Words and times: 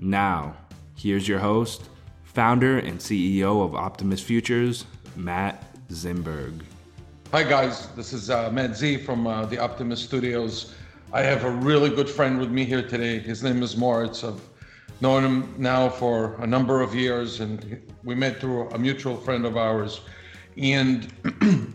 Now, 0.00 0.54
here's 0.94 1.26
your 1.26 1.40
host, 1.40 1.88
founder 2.22 2.78
and 2.78 3.00
CEO 3.00 3.64
of 3.64 3.74
Optimus 3.74 4.22
Futures, 4.22 4.84
Matt 5.16 5.64
Zimberg. 5.88 6.62
Hi, 7.32 7.42
guys. 7.42 7.88
This 7.96 8.12
is 8.12 8.30
uh, 8.30 8.48
Matt 8.52 8.76
Z 8.76 8.98
from 8.98 9.26
uh, 9.26 9.46
the 9.46 9.58
Optimus 9.58 10.00
Studios. 10.00 10.76
I 11.12 11.22
have 11.22 11.42
a 11.42 11.50
really 11.50 11.90
good 11.90 12.08
friend 12.08 12.38
with 12.38 12.48
me 12.48 12.64
here 12.64 12.86
today. 12.86 13.18
His 13.18 13.42
name 13.42 13.60
is 13.60 13.76
Moritz. 13.76 14.22
I've 14.22 14.40
known 15.00 15.24
him 15.24 15.54
now 15.58 15.88
for 15.88 16.36
a 16.42 16.46
number 16.46 16.80
of 16.80 16.94
years, 16.94 17.40
and 17.40 17.82
we 18.04 18.14
met 18.14 18.40
through 18.40 18.70
a 18.70 18.78
mutual 18.78 19.16
friend 19.16 19.44
of 19.44 19.56
ours. 19.56 20.02
And 20.56 21.12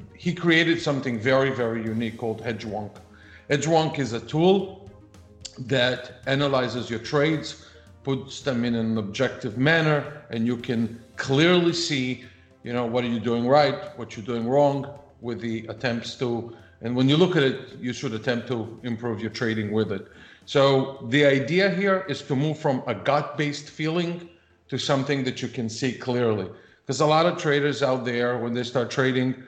he 0.18 0.34
created 0.34 0.82
something 0.82 1.20
very, 1.20 1.50
very 1.50 1.84
unique 1.84 2.18
called 2.18 2.42
Edgewonk. 2.44 2.96
Edgewonk 3.50 4.00
is 4.00 4.14
a 4.14 4.22
tool 4.22 4.90
that 5.60 6.22
analyzes 6.26 6.90
your 6.90 7.00
trades 7.00 7.66
puts 8.04 8.42
them 8.42 8.66
in 8.66 8.76
an 8.76 8.98
objective 8.98 9.58
manner 9.58 10.24
and 10.30 10.46
you 10.46 10.58
can 10.58 11.02
clearly 11.16 11.74
see 11.74 12.24
you 12.64 12.74
know 12.74 12.86
what 12.86 13.04
are 13.04 13.08
you 13.08 13.20
doing 13.20 13.48
right 13.48 13.98
what 13.98 14.16
you're 14.16 14.26
doing 14.26 14.48
wrong 14.48 14.88
with 15.22 15.40
the 15.40 15.66
attempts 15.68 16.16
to 16.16 16.56
and 16.84 16.94
when 16.94 17.08
you 17.08 17.16
look 17.16 17.36
at 17.38 17.44
it 17.44 17.80
you 17.80 17.94
should 17.94 18.14
attempt 18.14 18.48
to 18.50 18.80
improve 18.84 19.22
your 19.22 19.32
trading 19.32 19.72
with 19.72 19.92
it. 19.92 20.06
So 20.46 21.06
the 21.10 21.26
idea 21.26 21.70
here 21.70 22.06
is 22.10 22.22
to 22.24 22.36
move 22.36 22.60
from 22.60 22.84
a 22.86 22.94
gut 22.94 23.38
based 23.38 23.70
feeling 23.70 24.30
to 24.68 24.78
something 24.78 25.24
that 25.24 25.42
you 25.42 25.48
can 25.48 25.70
see 25.70 25.94
clearly. 25.94 26.50
Because 26.82 27.00
a 27.00 27.06
lot 27.06 27.26
of 27.26 27.38
traders 27.38 27.82
out 27.82 28.04
there 28.04 28.38
when 28.38 28.54
they 28.54 28.64
start 28.64 28.92
trading 28.92 29.44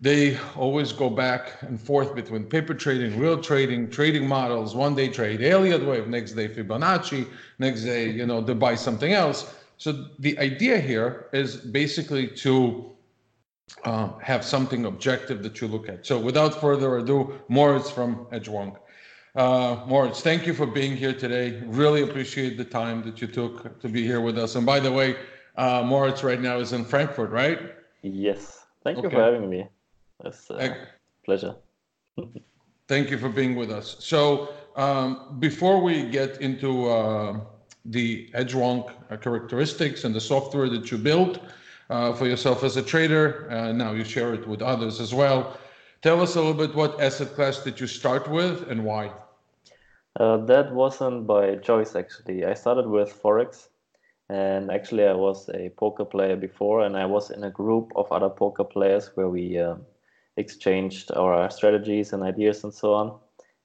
they 0.00 0.38
always 0.56 0.92
go 0.92 1.10
back 1.10 1.60
and 1.62 1.80
forth 1.80 2.14
between 2.14 2.44
paper 2.44 2.72
trading, 2.72 3.18
real 3.18 3.40
trading, 3.40 3.90
trading 3.90 4.28
models, 4.28 4.74
one 4.74 4.94
day 4.94 5.08
trade, 5.08 5.42
Elliott 5.42 5.84
wave, 5.84 6.06
next 6.06 6.32
day 6.32 6.48
Fibonacci, 6.48 7.26
next 7.58 7.82
day, 7.82 8.08
you 8.08 8.24
know, 8.24 8.40
they 8.40 8.54
buy 8.54 8.76
something 8.76 9.12
else. 9.12 9.54
So 9.76 10.06
the 10.20 10.38
idea 10.38 10.78
here 10.78 11.26
is 11.32 11.56
basically 11.56 12.28
to 12.28 12.92
uh, 13.84 14.10
have 14.20 14.44
something 14.44 14.86
objective 14.86 15.42
that 15.42 15.60
you 15.60 15.66
look 15.66 15.88
at. 15.88 16.06
So 16.06 16.18
without 16.18 16.60
further 16.60 16.98
ado, 16.98 17.40
Moritz 17.48 17.90
from 17.90 18.26
Edgewonk. 18.32 18.76
Uh, 19.34 19.84
Moritz, 19.86 20.20
thank 20.20 20.46
you 20.46 20.54
for 20.54 20.66
being 20.66 20.96
here 20.96 21.12
today. 21.12 21.60
Really 21.66 22.02
appreciate 22.02 22.56
the 22.56 22.64
time 22.64 23.02
that 23.02 23.20
you 23.20 23.26
took 23.26 23.80
to 23.80 23.88
be 23.88 24.04
here 24.04 24.20
with 24.20 24.38
us. 24.38 24.54
And 24.54 24.64
by 24.64 24.80
the 24.80 24.90
way, 24.90 25.16
uh, 25.56 25.82
Moritz 25.84 26.22
right 26.22 26.40
now 26.40 26.58
is 26.58 26.72
in 26.72 26.84
Frankfurt, 26.84 27.30
right? 27.30 27.74
Yes. 28.02 28.64
Thank 28.84 28.98
okay. 28.98 29.06
you 29.06 29.10
for 29.10 29.22
having 29.22 29.48
me. 29.50 29.68
It's 30.24 30.50
a 30.50 30.76
pleasure. 31.24 31.54
Thank 32.88 33.10
you 33.10 33.18
for 33.18 33.28
being 33.28 33.54
with 33.54 33.70
us. 33.70 33.96
So 34.00 34.54
um, 34.76 35.36
before 35.38 35.82
we 35.82 36.08
get 36.08 36.40
into 36.40 36.88
uh, 36.88 37.40
the 37.84 38.30
Edgewonk 38.34 38.90
characteristics 39.20 40.04
and 40.04 40.14
the 40.14 40.20
software 40.20 40.68
that 40.70 40.90
you 40.90 40.98
built 40.98 41.38
uh, 41.90 42.12
for 42.14 42.26
yourself 42.26 42.64
as 42.64 42.76
a 42.76 42.82
trader, 42.82 43.50
uh, 43.50 43.72
now 43.72 43.92
you 43.92 44.04
share 44.04 44.34
it 44.34 44.46
with 44.48 44.62
others 44.62 45.00
as 45.00 45.14
well. 45.14 45.58
Tell 46.00 46.20
us 46.20 46.36
a 46.36 46.40
little 46.40 46.54
bit 46.54 46.74
what 46.74 47.00
asset 47.00 47.34
class 47.34 47.62
did 47.62 47.78
you 47.80 47.86
start 47.86 48.30
with 48.30 48.70
and 48.70 48.84
why? 48.84 49.12
Uh, 50.18 50.38
that 50.46 50.72
wasn't 50.72 51.26
by 51.26 51.56
choice 51.56 51.94
actually. 51.94 52.44
I 52.44 52.54
started 52.54 52.86
with 52.86 53.22
Forex 53.22 53.68
and 54.28 54.70
actually 54.70 55.06
I 55.06 55.14
was 55.14 55.48
a 55.50 55.70
poker 55.70 56.04
player 56.04 56.36
before 56.36 56.84
and 56.84 56.96
I 56.96 57.06
was 57.06 57.30
in 57.30 57.44
a 57.44 57.50
group 57.50 57.92
of 57.96 58.10
other 58.10 58.28
poker 58.28 58.64
players 58.64 59.10
where 59.14 59.28
we 59.28 59.58
uh, 59.58 59.76
exchanged 60.38 61.10
our 61.12 61.50
strategies 61.50 62.12
and 62.12 62.22
ideas 62.22 62.64
and 62.64 62.72
so 62.72 62.94
on. 62.94 63.18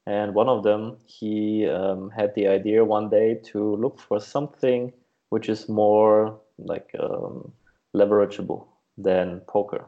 And 0.06 0.34
one 0.34 0.50
of 0.50 0.64
them, 0.64 0.98
he 1.06 1.68
um, 1.68 2.10
had 2.10 2.36
the 2.36 2.48
idea 2.48 2.84
one 2.84 3.10
day 3.10 3.36
to 3.52 3.76
look 3.78 4.00
for 4.00 4.20
something 4.20 4.92
which 5.30 5.50
is 5.50 5.68
more 5.68 6.40
like 6.60 6.92
um, 7.00 7.52
leverageable 7.96 8.68
than 8.98 9.40
poker. 9.48 9.86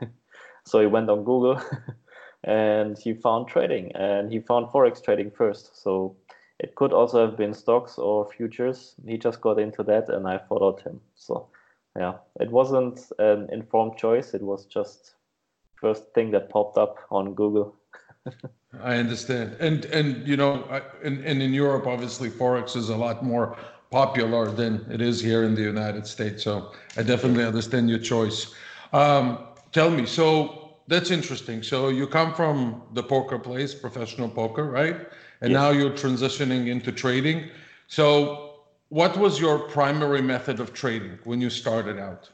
so 0.66 0.80
he 0.80 0.86
went 0.86 1.08
on 1.08 1.22
Google 1.22 1.60
and 2.44 2.98
he 2.98 3.14
found 3.14 3.46
trading 3.46 3.92
and 3.94 4.32
he 4.32 4.40
found 4.40 4.66
Forex 4.66 5.02
trading 5.04 5.30
first. 5.30 5.80
So 5.80 6.16
it 6.58 6.74
could 6.74 6.92
also 6.92 7.24
have 7.24 7.36
been 7.36 7.54
stocks 7.54 7.98
or 7.98 8.28
futures. 8.28 8.96
He 9.06 9.16
just 9.16 9.40
got 9.40 9.60
into 9.60 9.84
that 9.84 10.08
and 10.08 10.26
I 10.26 10.38
followed 10.38 10.80
him. 10.80 11.00
So 11.14 11.48
yeah, 11.96 12.14
it 12.40 12.50
wasn't 12.50 13.00
an 13.18 13.48
informed 13.52 13.96
choice. 13.96 14.34
It 14.34 14.42
was 14.42 14.66
just 14.66 15.14
first 15.80 16.04
thing 16.14 16.30
that 16.32 16.50
popped 16.50 16.78
up 16.78 16.96
on 17.10 17.34
Google. 17.34 17.76
I 18.82 18.96
understand, 18.96 19.56
and 19.60 19.84
and 19.86 20.26
you 20.26 20.36
know, 20.36 20.64
and, 21.02 21.24
and 21.24 21.42
in 21.42 21.52
Europe, 21.52 21.86
obviously, 21.86 22.30
forex 22.30 22.76
is 22.76 22.88
a 22.90 22.96
lot 22.96 23.24
more 23.24 23.56
popular 23.90 24.50
than 24.50 24.86
it 24.90 25.00
is 25.00 25.20
here 25.20 25.42
in 25.42 25.54
the 25.54 25.62
United 25.62 26.06
States. 26.06 26.44
So 26.44 26.72
I 26.96 27.02
definitely 27.02 27.44
understand 27.44 27.90
your 27.90 27.98
choice. 27.98 28.54
Um, 28.92 29.46
tell 29.72 29.90
me, 29.90 30.06
so 30.06 30.76
that's 30.86 31.10
interesting. 31.10 31.62
So 31.62 31.88
you 31.88 32.06
come 32.06 32.34
from 32.34 32.82
the 32.92 33.02
poker 33.02 33.38
place, 33.38 33.74
professional 33.74 34.28
poker, 34.28 34.64
right? 34.64 34.96
And 35.40 35.50
yes. 35.50 35.60
now 35.60 35.70
you're 35.70 35.90
transitioning 35.90 36.68
into 36.68 36.92
trading. 36.92 37.50
So 37.88 38.50
what 38.90 39.16
was 39.16 39.40
your 39.40 39.58
primary 39.58 40.22
method 40.22 40.60
of 40.60 40.72
trading 40.72 41.18
when 41.24 41.40
you 41.40 41.50
started 41.50 41.98
out? 41.98 42.28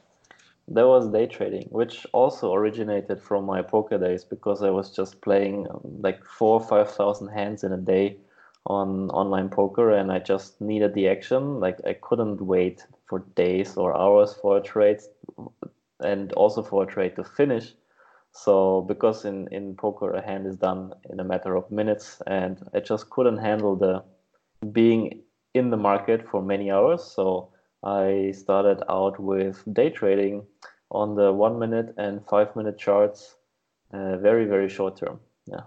There 0.68 0.86
was 0.88 1.08
day 1.08 1.26
trading, 1.26 1.68
which 1.70 2.06
also 2.12 2.52
originated 2.52 3.22
from 3.22 3.44
my 3.44 3.62
poker 3.62 3.98
days 3.98 4.24
because 4.24 4.62
I 4.62 4.70
was 4.70 4.90
just 4.90 5.20
playing 5.20 5.66
um, 5.70 5.80
like 6.00 6.24
four 6.24 6.60
or 6.60 6.66
five 6.66 6.90
thousand 6.90 7.28
hands 7.28 7.62
in 7.62 7.72
a 7.72 7.76
day 7.76 8.18
on 8.66 9.10
online 9.10 9.48
poker, 9.48 9.90
and 9.90 10.10
I 10.10 10.18
just 10.18 10.60
needed 10.60 10.94
the 10.94 11.08
action. 11.08 11.60
Like 11.60 11.78
I 11.86 11.94
couldn't 11.94 12.40
wait 12.40 12.84
for 13.08 13.20
days 13.36 13.76
or 13.76 13.96
hours 13.96 14.34
for 14.34 14.56
a 14.56 14.62
trade, 14.62 15.00
and 16.00 16.32
also 16.32 16.62
for 16.62 16.82
a 16.82 16.86
trade 16.86 17.16
to 17.16 17.24
finish. 17.24 17.74
So 18.32 18.82
because 18.82 19.24
in 19.24 19.48
in 19.52 19.76
poker 19.76 20.12
a 20.12 20.20
hand 20.20 20.46
is 20.46 20.56
done 20.56 20.94
in 21.10 21.20
a 21.20 21.24
matter 21.24 21.54
of 21.54 21.70
minutes, 21.70 22.20
and 22.26 22.58
I 22.74 22.80
just 22.80 23.08
couldn't 23.10 23.38
handle 23.38 23.76
the 23.76 24.02
being 24.72 25.22
in 25.54 25.70
the 25.70 25.76
market 25.76 26.28
for 26.28 26.42
many 26.42 26.70
hours. 26.70 27.04
So 27.04 27.52
I 27.84 28.32
started 28.36 28.82
out 28.90 29.18
with 29.20 29.62
day 29.72 29.90
trading 29.90 30.44
on 30.90 31.14
the 31.14 31.32
one 31.32 31.58
minute 31.58 31.94
and 31.98 32.24
five 32.26 32.54
minute 32.56 32.78
charts, 32.78 33.36
uh, 33.92 34.16
very, 34.18 34.44
very 34.44 34.68
short 34.68 34.96
term. 34.96 35.20
Yeah. 35.46 35.62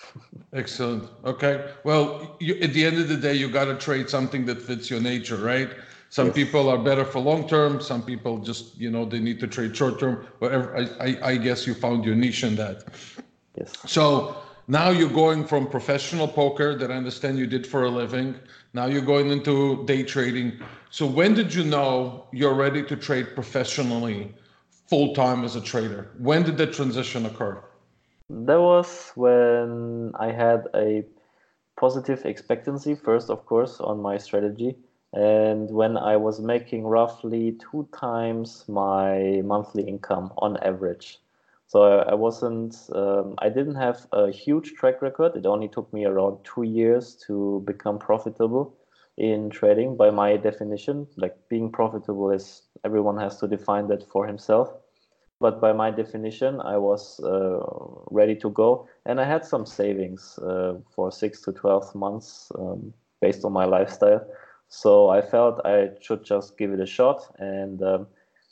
Excellent. 0.52 1.08
Okay. 1.24 1.70
Well, 1.84 2.36
you, 2.40 2.54
at 2.60 2.72
the 2.72 2.84
end 2.84 2.98
of 2.98 3.08
the 3.08 3.16
day, 3.16 3.34
you 3.34 3.50
got 3.50 3.66
to 3.66 3.76
trade 3.76 4.08
something 4.08 4.44
that 4.46 4.60
fits 4.60 4.90
your 4.90 5.00
nature, 5.00 5.36
right? 5.36 5.70
Some 6.10 6.26
yes. 6.26 6.34
people 6.34 6.68
are 6.68 6.78
better 6.78 7.04
for 7.04 7.20
long 7.20 7.48
term. 7.48 7.80
Some 7.80 8.02
people 8.02 8.38
just, 8.38 8.78
you 8.78 8.90
know, 8.90 9.04
they 9.04 9.18
need 9.18 9.40
to 9.40 9.46
trade 9.46 9.74
short 9.74 9.98
term. 9.98 10.26
Whatever. 10.40 10.76
I, 10.76 11.06
I, 11.06 11.30
I 11.30 11.36
guess 11.36 11.66
you 11.66 11.72
found 11.72 12.04
your 12.04 12.14
niche 12.14 12.44
in 12.44 12.54
that. 12.56 12.84
Yes. 13.56 13.72
So 13.86 14.36
now 14.72 14.88
you're 14.88 15.16
going 15.24 15.44
from 15.44 15.66
professional 15.66 16.26
poker 16.26 16.74
that 16.74 16.90
I 16.90 16.94
understand 16.94 17.38
you 17.38 17.46
did 17.46 17.66
for 17.66 17.84
a 17.84 17.90
living. 17.90 18.34
Now 18.72 18.86
you're 18.86 19.08
going 19.14 19.30
into 19.30 19.84
day 19.84 20.02
trading. 20.02 20.48
So 20.88 21.04
when 21.06 21.34
did 21.34 21.52
you 21.52 21.62
know 21.62 22.26
you're 22.32 22.54
ready 22.54 22.82
to 22.84 22.96
trade 22.96 23.34
professionally, 23.34 24.34
full 24.88 25.12
time 25.12 25.44
as 25.44 25.56
a 25.56 25.60
trader? 25.60 26.10
When 26.18 26.42
did 26.42 26.56
that 26.56 26.72
transition 26.72 27.26
occur? 27.26 27.62
That 28.30 28.62
was 28.62 29.12
when 29.14 30.12
I 30.18 30.32
had 30.32 30.66
a 30.74 31.04
positive 31.76 32.24
expectancy 32.24 32.94
first, 32.94 33.28
of 33.28 33.44
course, 33.44 33.78
on 33.78 34.00
my 34.00 34.16
strategy. 34.16 34.74
And 35.12 35.70
when 35.70 35.98
I 35.98 36.16
was 36.16 36.40
making 36.40 36.84
roughly 36.84 37.58
two 37.60 37.86
times 37.92 38.64
my 38.68 39.42
monthly 39.44 39.82
income 39.82 40.32
on 40.38 40.56
average. 40.64 41.21
So 41.72 42.00
I, 42.00 42.14
wasn't, 42.14 42.76
um, 42.94 43.34
I 43.38 43.48
didn't 43.48 43.76
have 43.76 44.06
a 44.12 44.30
huge 44.30 44.74
track 44.74 45.00
record. 45.00 45.36
It 45.36 45.46
only 45.46 45.68
took 45.68 45.92
me 45.92 46.04
around 46.04 46.38
two 46.44 46.64
years 46.64 47.16
to 47.26 47.62
become 47.66 47.98
profitable 47.98 48.74
in 49.16 49.50
trading 49.50 49.96
by 49.96 50.10
my 50.10 50.36
definition. 50.36 51.06
Like 51.16 51.36
being 51.48 51.72
profitable 51.72 52.30
is, 52.30 52.62
everyone 52.84 53.16
has 53.18 53.38
to 53.38 53.48
define 53.48 53.88
that 53.88 54.02
for 54.10 54.26
himself 54.26 54.74
but 55.40 55.60
by 55.60 55.72
my 55.72 55.90
definition, 55.90 56.60
I 56.60 56.78
was 56.78 57.18
uh, 57.20 57.58
ready 58.10 58.36
to 58.36 58.50
go, 58.50 58.88
and 59.06 59.20
I 59.20 59.24
had 59.24 59.44
some 59.44 59.66
savings 59.66 60.38
uh, 60.38 60.74
for 60.94 61.10
six 61.10 61.40
to 61.42 61.52
twelve 61.52 61.92
months 61.96 62.52
um, 62.56 62.94
based 63.20 63.44
on 63.44 63.52
my 63.52 63.64
lifestyle. 63.64 64.24
So 64.68 65.08
I 65.10 65.20
felt 65.20 65.60
I 65.66 65.90
should 66.00 66.24
just 66.24 66.56
give 66.56 66.72
it 66.72 66.80
a 66.80 66.86
shot, 66.86 67.34
and 67.40 67.82
um, 67.82 68.06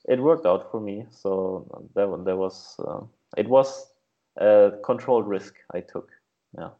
it 0.08 0.20
worked 0.20 0.46
out 0.46 0.70
for 0.70 0.80
me. 0.80 1.06
So 1.10 1.66
that 1.94 2.24
that 2.24 2.36
was 2.36 2.76
uh, 2.78 3.00
it 3.36 3.48
was 3.48 3.92
a 4.36 4.72
controlled 4.84 5.28
risk 5.28 5.54
I 5.72 5.80
took. 5.80 6.10
Yeah. 6.56 6.70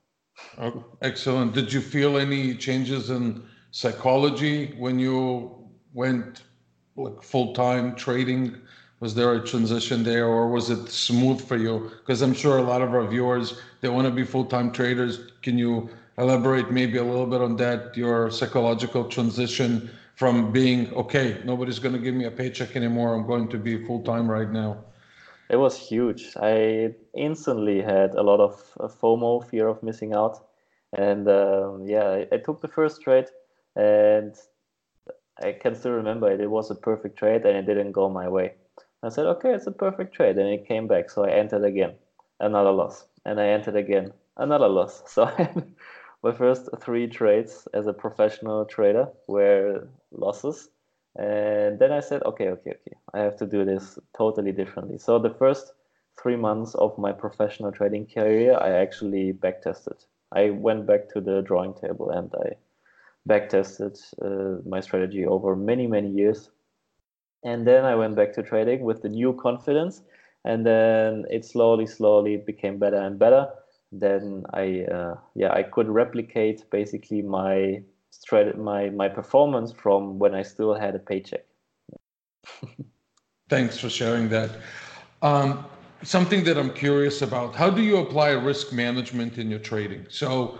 Oh, 0.59 0.85
excellent. 1.03 1.53
Did 1.55 1.73
you 1.73 1.81
feel 1.81 2.17
any 2.17 2.55
changes 2.55 3.11
in 3.11 3.43
psychology 3.73 4.75
when 4.79 4.99
you 4.99 5.69
went 5.93 6.43
like 6.97 7.23
full 7.23 7.53
time 7.55 7.95
trading? 7.95 8.57
was 9.01 9.15
there 9.15 9.33
a 9.33 9.45
transition 9.45 10.05
there 10.05 10.27
or 10.27 10.49
was 10.49 10.69
it 10.69 10.89
smooth 10.89 11.41
for 11.41 11.57
you 11.57 11.91
because 11.99 12.23
i'm 12.23 12.35
sure 12.35 12.59
a 12.59 12.63
lot 12.63 12.83
of 12.83 12.95
our 12.95 13.07
viewers 13.07 13.61
they 13.81 13.89
want 13.89 14.07
to 14.07 14.13
be 14.13 14.25
full-time 14.25 14.71
traders 14.71 15.33
can 15.43 15.59
you 15.59 15.89
elaborate 16.19 16.71
maybe 16.71 16.99
a 16.99 17.03
little 17.03 17.27
bit 17.27 17.41
on 17.41 17.57
that 17.57 17.97
your 17.97 18.31
psychological 18.31 19.05
transition 19.05 19.91
from 20.21 20.53
being 20.53 20.81
okay 21.03 21.29
nobody's 21.45 21.81
going 21.85 21.97
to 21.99 22.05
give 22.07 22.15
me 22.15 22.27
a 22.27 22.31
paycheck 22.31 22.77
anymore 22.77 23.15
i'm 23.15 23.27
going 23.27 23.49
to 23.49 23.59
be 23.59 23.75
full-time 23.87 24.31
right 24.31 24.51
now 24.51 24.71
it 25.49 25.57
was 25.57 25.75
huge 25.91 26.23
i 26.37 26.91
instantly 27.15 27.81
had 27.81 28.15
a 28.15 28.23
lot 28.31 28.41
of 28.41 28.53
fomo 29.01 29.31
fear 29.51 29.67
of 29.67 29.83
missing 29.83 30.13
out 30.13 30.37
and 30.99 31.29
um, 31.29 31.87
yeah 31.87 32.09
I, 32.19 32.27
I 32.35 32.39
took 32.45 32.61
the 32.61 32.69
first 32.79 33.01
trade 33.03 33.29
and 33.77 34.35
i 35.43 35.53
can 35.53 35.75
still 35.75 35.93
remember 35.93 36.31
it 36.31 36.41
it 36.41 36.51
was 36.51 36.71
a 36.71 36.75
perfect 36.91 37.19
trade 37.19 37.43
and 37.47 37.57
it 37.57 37.67
didn't 37.67 37.93
go 37.93 38.09
my 38.11 38.29
way 38.29 38.53
I 39.03 39.09
said, 39.09 39.27
okay, 39.27 39.55
it's 39.55 39.67
a 39.67 39.73
perfect 39.73 40.15
trade. 40.15 40.39
And 40.39 40.49
it 40.49 40.67
came 40.69 40.87
back. 40.87 41.11
So 41.11 41.25
I 41.25 41.31
entered 41.31 41.65
again, 41.65 41.97
another 42.39 42.73
loss. 42.73 43.07
And 43.25 43.41
I 43.41 43.49
entered 43.49 43.77
again, 43.77 44.13
another 44.37 44.69
loss. 44.69 45.03
So 45.09 45.25
my 46.23 46.33
first 46.33 46.69
three 46.81 47.07
trades 47.07 47.67
as 47.75 47.87
a 47.87 47.93
professional 47.93 48.65
trader 48.65 49.09
were 49.27 49.89
losses. 50.13 50.69
And 51.17 51.79
then 51.79 51.93
I 51.93 52.01
said, 52.01 52.23
okay, 52.23 52.49
okay, 52.49 52.71
okay, 52.71 52.97
I 53.15 53.21
have 53.21 53.37
to 53.39 53.47
do 53.47 53.65
this 53.65 53.99
totally 54.17 54.53
differently. 54.53 54.99
So 54.99 55.19
the 55.19 55.35
first 55.35 55.73
three 56.23 56.37
months 56.37 56.75
of 56.75 56.97
my 56.99 57.13
professional 57.13 57.73
trading 57.73 58.07
career, 58.07 58.57
I 58.57 58.71
actually 58.71 59.33
backtested. 59.33 60.05
I 60.33 60.51
went 60.51 60.87
back 60.87 61.09
to 61.15 61.21
the 61.21 61.43
drawing 61.43 61.75
table 61.75 62.11
and 62.11 62.33
I 62.35 62.57
backtested 63.29 63.99
uh, 64.23 64.63
my 64.69 64.81
strategy 64.81 65.27
over 65.27 65.57
many, 65.57 65.87
many 65.87 66.11
years 66.11 66.51
and 67.43 67.67
then 67.67 67.85
I 67.85 67.95
went 67.95 68.17
back 68.17 68.33
to 68.35 68.43
trading 68.43 68.81
with 68.81 69.03
the 69.03 69.09
new 69.09 69.33
confidence, 69.33 70.03
and 70.45 70.65
then 70.65 71.25
it 71.31 71.45
slowly, 71.45 71.87
slowly 71.87 72.37
became 72.37 72.79
better 72.79 72.97
and 72.97 73.19
better. 73.19 73.49
Then 73.93 74.45
I, 74.53 74.85
uh, 74.85 75.17
yeah, 75.35 75.53
I 75.53 75.63
could 75.63 75.89
replicate 75.89 76.71
basically 76.71 77.23
my 77.23 77.83
strat- 78.13 78.57
my 78.57 78.91
my 78.91 79.09
performance 79.09 79.73
from 79.73 80.19
when 80.19 80.35
I 80.35 80.43
still 80.43 80.75
had 80.75 80.95
a 80.95 80.99
paycheck. 80.99 81.45
Thanks 83.49 83.79
for 83.79 83.91
sharing 83.91 84.29
that. 84.29 84.51
Um, 85.23 85.65
something 86.03 86.45
that 86.45 86.57
I'm 86.57 86.73
curious 86.73 87.23
about: 87.23 87.57
How 87.57 87.71
do 87.71 87.83
you 87.83 87.99
apply 87.99 88.31
risk 88.31 88.73
management 88.73 89.39
in 89.39 89.51
your 89.51 89.59
trading? 89.59 90.07
So, 90.09 90.59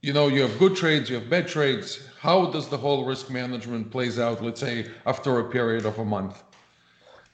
you 0.00 0.12
know, 0.12 0.28
you 0.28 0.42
have 0.42 0.58
good 0.58 0.74
trades, 0.74 1.10
you 1.10 1.16
have 1.16 1.28
bad 1.28 1.48
trades 1.48 2.00
how 2.24 2.46
does 2.46 2.68
the 2.68 2.78
whole 2.78 3.04
risk 3.04 3.28
management 3.28 3.90
plays 3.90 4.18
out 4.18 4.42
let's 4.42 4.60
say 4.60 4.86
after 5.04 5.40
a 5.40 5.44
period 5.56 5.84
of 5.84 5.98
a 5.98 6.04
month 6.16 6.42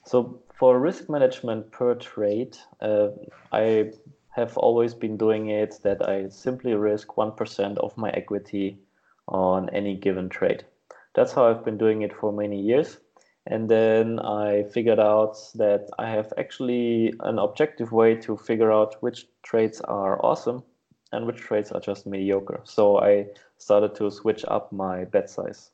so 0.05 0.43
for 0.59 0.81
risk 0.81 1.09
management 1.09 1.71
per 1.71 1.95
trade 1.95 2.57
uh, 2.81 3.09
i 3.53 3.89
have 4.31 4.57
always 4.57 4.95
been 4.95 5.17
doing 5.17 5.49
it 5.49 5.75
that 5.83 6.07
i 6.09 6.29
simply 6.29 6.75
risk 6.75 7.09
1% 7.09 7.79
of 7.79 7.97
my 7.97 8.11
equity 8.11 8.79
on 9.29 9.69
any 9.71 9.97
given 9.97 10.29
trade 10.29 10.65
that's 11.15 11.33
how 11.33 11.47
i've 11.47 11.65
been 11.65 11.79
doing 11.79 12.03
it 12.03 12.17
for 12.17 12.33
many 12.33 12.61
years 12.61 12.99
and 13.47 13.69
then 13.69 14.19
i 14.21 14.63
figured 14.65 15.01
out 15.01 15.37
that 15.55 15.89
i 15.99 16.09
have 16.09 16.33
actually 16.39 17.13
an 17.21 17.39
objective 17.39 17.93
way 17.93 18.15
to 18.15 18.37
figure 18.37 18.73
out 18.73 19.03
which 19.03 19.27
trades 19.43 19.81
are 19.83 20.25
awesome 20.25 20.63
and 21.13 21.27
which 21.27 21.39
trades 21.39 21.73
are 21.73 21.81
just 21.81 22.07
mediocre. 22.07 22.61
So 22.65 22.99
I 22.99 23.27
started 23.59 23.95
to 23.97 24.11
switch 24.11 24.45
up 24.47 24.73
my 24.73 25.05
bet 25.05 25.29
size, 25.29 25.71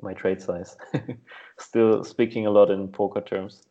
my 0.00 0.14
trade 0.14 0.40
size. 0.40 0.76
Still 1.58 2.04
speaking 2.04 2.46
a 2.46 2.50
lot 2.50 2.70
in 2.70 2.88
poker 2.88 3.20
terms. 3.20 3.62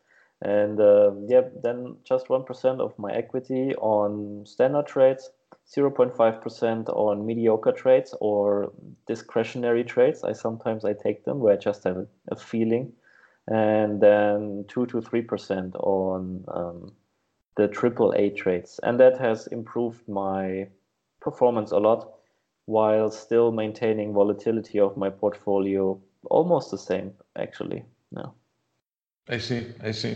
And 0.42 0.80
uh, 0.80 1.12
yeah, 1.28 1.42
then 1.62 1.98
just 2.04 2.28
1% 2.28 2.80
of 2.80 2.98
my 2.98 3.12
equity 3.12 3.76
on 3.76 4.46
standard 4.46 4.88
trades, 4.88 5.30
0.5% 5.68 6.90
on 6.90 7.26
mediocre 7.26 7.72
trades 7.72 8.16
or 8.20 8.72
discretionary 9.08 9.84
trades. 9.84 10.24
I 10.24 10.34
sometimes 10.34 10.84
I 10.84 10.94
take 10.94 11.26
them 11.26 11.40
where 11.40 11.54
I 11.54 11.58
just 11.58 11.84
have 11.84 12.08
a, 12.32 12.36
feeling. 12.36 12.92
And 13.48 14.02
then 14.02 14.66
2 14.68 14.88
to 14.88 15.02
3% 15.02 15.76
on 15.76 16.44
um, 16.48 16.92
the 17.58 17.68
triple 17.68 18.14
A 18.16 18.30
trades. 18.32 18.80
And 18.82 19.00
that 19.00 19.20
has 19.20 19.48
improved 19.48 20.08
my 20.08 20.68
performance 21.22 21.72
a 21.72 21.78
lot 21.78 22.14
while 22.66 23.12
still 23.12 23.52
maintaining 23.52 24.14
volatility 24.14 24.80
of 24.80 24.98
my 24.98 25.10
portfolio 25.10 26.00
almost 26.30 26.72
the 26.72 26.78
same 26.78 27.12
actually 27.36 27.84
no 28.12 28.34
i 29.30 29.38
see 29.38 29.68
i 29.84 29.92
see 29.92 30.16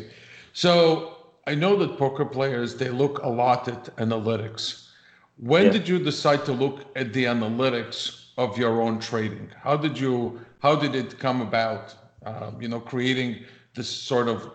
so 0.54 1.18
i 1.48 1.56
know 1.56 1.76
that 1.76 1.98
poker 1.98 2.26
players 2.26 2.76
they 2.76 2.90
look 2.90 3.20
a 3.24 3.30
lot 3.30 3.68
at 3.68 3.96
analytics 3.98 4.90
when 5.38 5.66
yeah. 5.66 5.72
did 5.72 5.88
you 5.88 6.00
decide 6.00 6.46
to 6.46 6.52
look 6.52 6.86
at 6.96 7.14
the 7.14 7.26
analytics 7.26 8.30
of 8.38 8.58
your 8.58 8.82
own 8.82 9.00
trading 9.00 9.50
how 9.62 9.78
did 9.78 9.98
you 10.00 10.40
how 10.60 10.76
did 10.76 10.96
it 10.96 11.20
come 11.20 11.42
about 11.42 11.96
um, 12.26 12.62
you 12.62 12.68
know 12.68 12.80
creating 12.80 13.44
this 13.76 13.90
sort 13.90 14.28
of 14.28 14.52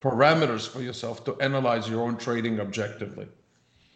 parameters 0.00 0.68
for 0.68 0.82
yourself 0.82 1.24
to 1.24 1.34
analyze 1.40 1.88
your 1.88 2.02
own 2.02 2.16
trading 2.16 2.60
objectively 2.60 3.26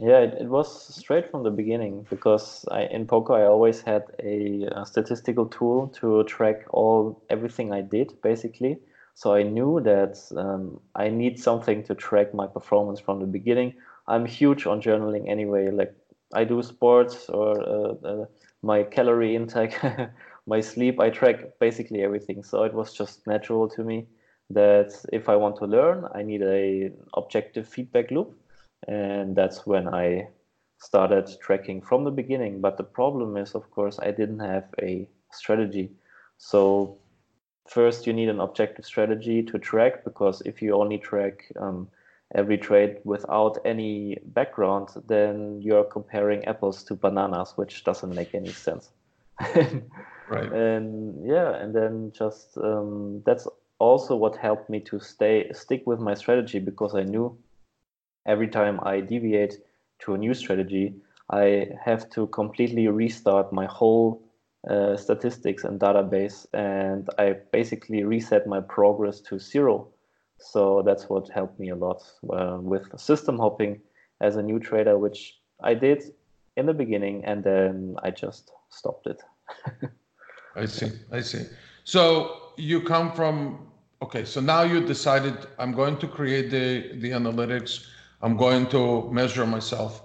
yeah, 0.00 0.18
it, 0.20 0.34
it 0.42 0.48
was 0.48 0.94
straight 0.94 1.28
from 1.28 1.42
the 1.42 1.50
beginning 1.50 2.06
because 2.08 2.64
I, 2.70 2.82
in 2.84 3.06
poker 3.06 3.32
I 3.34 3.42
always 3.42 3.80
had 3.80 4.04
a, 4.22 4.68
a, 4.70 4.86
statistical 4.86 5.46
tool 5.46 5.88
to 6.00 6.22
track 6.24 6.62
all 6.70 7.20
everything 7.30 7.72
I 7.72 7.80
did 7.80 8.20
basically. 8.22 8.78
So 9.18 9.34
I 9.34 9.42
knew 9.42 9.80
that 9.80 10.16
um, 10.36 10.80
I 10.94 11.08
need 11.08 11.40
something 11.40 11.82
to 11.86 11.94
track 11.96 12.32
my 12.32 12.46
performance 12.46 13.00
from 13.00 13.18
the 13.18 13.26
beginning. 13.26 13.74
I'm 14.06 14.24
huge 14.24 14.64
on 14.64 14.80
journaling 14.80 15.28
anyway. 15.28 15.72
Like 15.72 15.92
I 16.32 16.44
do 16.44 16.62
sports 16.62 17.28
or 17.28 17.60
uh, 17.60 17.94
uh, 18.06 18.26
my 18.62 18.84
calorie 18.84 19.34
intake, 19.34 19.76
my 20.46 20.60
sleep. 20.60 21.00
I 21.00 21.10
track 21.10 21.58
basically 21.58 22.04
everything. 22.04 22.44
So 22.44 22.62
it 22.62 22.72
was 22.72 22.92
just 22.92 23.26
natural 23.26 23.68
to 23.70 23.82
me 23.82 24.06
that 24.50 24.94
if 25.12 25.28
I 25.28 25.34
want 25.34 25.56
to 25.56 25.64
learn, 25.64 26.06
I 26.14 26.22
need 26.22 26.42
a 26.42 26.92
objective 27.14 27.66
feedback 27.66 28.12
loop 28.12 28.38
and 28.86 29.34
that's 29.34 29.66
when 29.66 29.88
I 29.88 30.28
started 30.78 31.28
tracking 31.42 31.82
from 31.82 32.04
the 32.04 32.12
beginning. 32.12 32.60
But 32.60 32.76
the 32.76 32.84
problem 32.84 33.36
is, 33.36 33.56
of 33.56 33.68
course, 33.72 33.98
I 33.98 34.12
didn't 34.12 34.38
have 34.38 34.66
a 34.80 35.08
strategy. 35.32 35.90
So 36.38 36.98
first, 37.70 38.06
you 38.06 38.12
need 38.12 38.28
an 38.28 38.40
objective 38.40 38.84
strategy 38.84 39.42
to 39.42 39.58
track 39.58 40.04
because 40.04 40.42
if 40.44 40.62
you 40.62 40.74
only 40.74 40.98
track 40.98 41.50
um, 41.60 41.88
every 42.34 42.58
trade 42.58 42.98
without 43.04 43.58
any 43.64 44.18
background, 44.26 44.88
then 45.06 45.60
you're 45.62 45.84
comparing 45.84 46.44
apples 46.44 46.82
to 46.84 46.94
bananas, 46.94 47.52
which 47.56 47.84
doesn't 47.84 48.14
make 48.14 48.34
any 48.34 48.52
sense. 48.52 48.90
right. 50.28 50.52
And 50.52 51.26
yeah, 51.26 51.54
and 51.56 51.74
then 51.74 52.12
just 52.12 52.58
um, 52.58 53.22
that's 53.24 53.46
also 53.78 54.16
what 54.16 54.36
helped 54.36 54.68
me 54.68 54.80
to 54.80 54.98
stay 54.98 55.50
stick 55.52 55.86
with 55.86 56.00
my 56.00 56.14
strategy 56.14 56.58
because 56.58 56.94
I 56.94 57.04
knew 57.04 57.38
every 58.26 58.48
time 58.48 58.80
I 58.82 59.00
deviate 59.00 59.58
to 60.00 60.14
a 60.14 60.18
new 60.18 60.34
strategy, 60.34 60.94
I 61.30 61.68
have 61.84 62.10
to 62.10 62.26
completely 62.28 62.88
restart 62.88 63.52
my 63.52 63.66
whole 63.66 64.22
uh, 64.68 64.96
statistics 64.96 65.64
and 65.64 65.78
database, 65.78 66.46
and 66.52 67.08
I 67.18 67.36
basically 67.52 68.02
reset 68.02 68.46
my 68.46 68.60
progress 68.60 69.20
to 69.20 69.38
zero. 69.38 69.88
So 70.38 70.82
that's 70.84 71.08
what 71.08 71.28
helped 71.28 71.58
me 71.60 71.70
a 71.70 71.76
lot 71.76 72.02
uh, 72.32 72.58
with 72.60 72.98
system 72.98 73.38
hopping 73.38 73.80
as 74.20 74.36
a 74.36 74.42
new 74.42 74.58
trader, 74.58 74.98
which 74.98 75.38
I 75.62 75.74
did 75.74 76.02
in 76.56 76.66
the 76.66 76.74
beginning, 76.74 77.24
and 77.24 77.42
then 77.42 77.96
I 78.02 78.10
just 78.10 78.52
stopped 78.68 79.06
it. 79.06 79.22
I 80.56 80.66
see. 80.66 80.90
I 81.12 81.20
see. 81.20 81.44
So 81.84 82.52
you 82.56 82.80
come 82.82 83.12
from 83.12 83.68
okay. 84.02 84.24
So 84.24 84.40
now 84.40 84.62
you 84.62 84.84
decided 84.84 85.34
I'm 85.58 85.72
going 85.72 85.98
to 85.98 86.08
create 86.08 86.50
the 86.50 86.98
the 86.98 87.10
analytics. 87.10 87.86
I'm 88.22 88.36
going 88.36 88.66
to 88.70 89.08
measure 89.12 89.46
myself. 89.46 90.02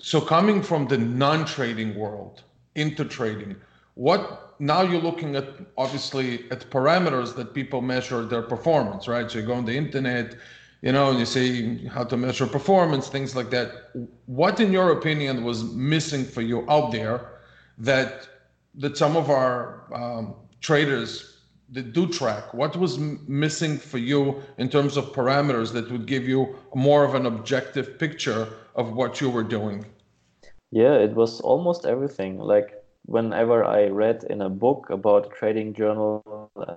So 0.00 0.20
coming 0.20 0.62
from 0.62 0.86
the 0.86 0.96
non-trading 0.96 1.94
world 1.98 2.44
into 2.80 3.04
trading, 3.04 3.56
what 3.94 4.54
now 4.60 4.82
you're 4.82 5.02
looking 5.02 5.36
at 5.36 5.48
obviously 5.76 6.50
at 6.50 6.70
parameters 6.70 7.34
that 7.36 7.54
people 7.54 7.80
measure 7.80 8.24
their 8.24 8.42
performance, 8.42 9.08
right? 9.08 9.30
So 9.30 9.38
you 9.38 9.46
go 9.46 9.54
on 9.54 9.64
the 9.64 9.76
internet, 9.76 10.36
you 10.82 10.92
know, 10.92 11.10
and 11.10 11.18
you 11.18 11.26
see 11.26 11.86
how 11.86 12.04
to 12.04 12.16
measure 12.16 12.46
performance, 12.46 13.08
things 13.08 13.34
like 13.34 13.50
that. 13.50 13.90
What, 14.26 14.60
in 14.60 14.72
your 14.72 14.92
opinion, 14.92 15.44
was 15.44 15.64
missing 15.74 16.24
for 16.24 16.42
you 16.42 16.68
out 16.70 16.92
there 16.92 17.32
that 17.78 18.28
that 18.74 18.96
some 18.96 19.16
of 19.16 19.28
our 19.30 19.82
um, 19.92 20.34
traders 20.60 21.38
that 21.70 21.92
do 21.92 22.06
track? 22.06 22.54
What 22.54 22.76
was 22.76 22.96
m- 22.98 23.24
missing 23.26 23.76
for 23.78 23.98
you 23.98 24.42
in 24.58 24.68
terms 24.68 24.96
of 24.96 25.12
parameters 25.12 25.72
that 25.72 25.90
would 25.90 26.06
give 26.06 26.28
you 26.28 26.56
more 26.74 27.04
of 27.04 27.14
an 27.14 27.26
objective 27.26 27.98
picture 27.98 28.48
of 28.76 28.92
what 28.92 29.20
you 29.20 29.28
were 29.30 29.42
doing? 29.42 29.84
Yeah, 30.70 30.94
it 30.94 31.14
was 31.14 31.40
almost 31.40 31.86
everything. 31.86 32.38
Like 32.38 32.74
whenever 33.06 33.64
I 33.64 33.86
read 33.88 34.24
in 34.24 34.42
a 34.42 34.50
book 34.50 34.90
about 34.90 35.26
a 35.26 35.30
trading 35.30 35.72
journal, 35.74 36.50
uh, 36.56 36.76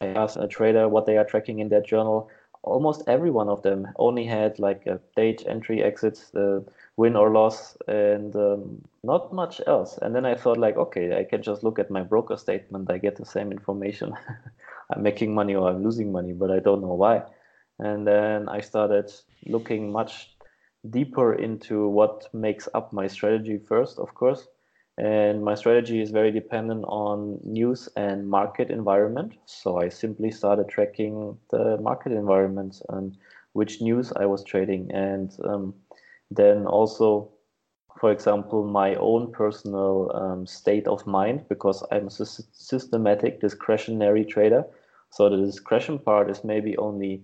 I 0.00 0.06
asked 0.06 0.36
a 0.36 0.48
trader 0.48 0.88
what 0.88 1.06
they 1.06 1.16
are 1.16 1.24
tracking 1.24 1.60
in 1.60 1.68
that 1.70 1.86
journal. 1.86 2.28
Almost 2.62 3.02
every 3.08 3.30
one 3.30 3.48
of 3.48 3.62
them 3.62 3.88
only 3.96 4.24
had 4.24 4.58
like 4.58 4.86
a 4.86 5.00
date, 5.16 5.44
entry, 5.46 5.82
exit, 5.82 6.24
uh, 6.36 6.60
win 6.96 7.16
or 7.16 7.30
loss, 7.30 7.76
and 7.88 8.34
um, 8.36 8.82
not 9.02 9.32
much 9.32 9.60
else. 9.66 9.98
And 10.02 10.14
then 10.14 10.24
I 10.26 10.34
thought 10.34 10.58
like, 10.58 10.76
okay, 10.76 11.16
I 11.18 11.24
can 11.24 11.42
just 11.42 11.64
look 11.64 11.78
at 11.78 11.90
my 11.90 12.02
broker 12.02 12.36
statement. 12.36 12.90
I 12.90 12.98
get 12.98 13.16
the 13.16 13.24
same 13.26 13.50
information. 13.50 14.14
I'm 14.90 15.02
making 15.02 15.34
money 15.34 15.54
or 15.54 15.68
I'm 15.70 15.82
losing 15.82 16.12
money, 16.12 16.32
but 16.32 16.50
I 16.50 16.58
don't 16.60 16.82
know 16.82 16.94
why. 16.94 17.22
And 17.78 18.06
then 18.06 18.48
I 18.48 18.60
started 18.60 19.12
looking 19.46 19.90
much 19.92 20.31
deeper 20.90 21.34
into 21.34 21.88
what 21.88 22.28
makes 22.34 22.68
up 22.74 22.92
my 22.92 23.06
strategy 23.06 23.58
first, 23.58 23.98
of 23.98 24.14
course. 24.14 24.48
And 24.98 25.42
my 25.42 25.54
strategy 25.54 26.02
is 26.02 26.10
very 26.10 26.30
dependent 26.30 26.84
on 26.86 27.40
news 27.44 27.88
and 27.96 28.28
market 28.28 28.70
environment. 28.70 29.34
So 29.46 29.78
I 29.78 29.88
simply 29.88 30.30
started 30.30 30.68
tracking 30.68 31.38
the 31.50 31.78
market 31.78 32.12
environment 32.12 32.82
and 32.90 33.16
which 33.54 33.80
news 33.80 34.12
I 34.12 34.26
was 34.26 34.44
trading. 34.44 34.90
And 34.92 35.34
um, 35.44 35.74
then 36.30 36.66
also, 36.66 37.30
for 37.98 38.12
example, 38.12 38.66
my 38.66 38.94
own 38.96 39.32
personal 39.32 40.10
um, 40.14 40.46
state 40.46 40.86
of 40.86 41.06
mind, 41.06 41.46
because 41.48 41.82
I'm 41.90 42.08
a 42.08 42.10
systematic 42.10 43.40
discretionary 43.40 44.24
trader. 44.24 44.64
So 45.10 45.28
the 45.28 45.36
discretion 45.36 45.98
part 45.98 46.30
is 46.30 46.44
maybe 46.44 46.76
only 46.76 47.22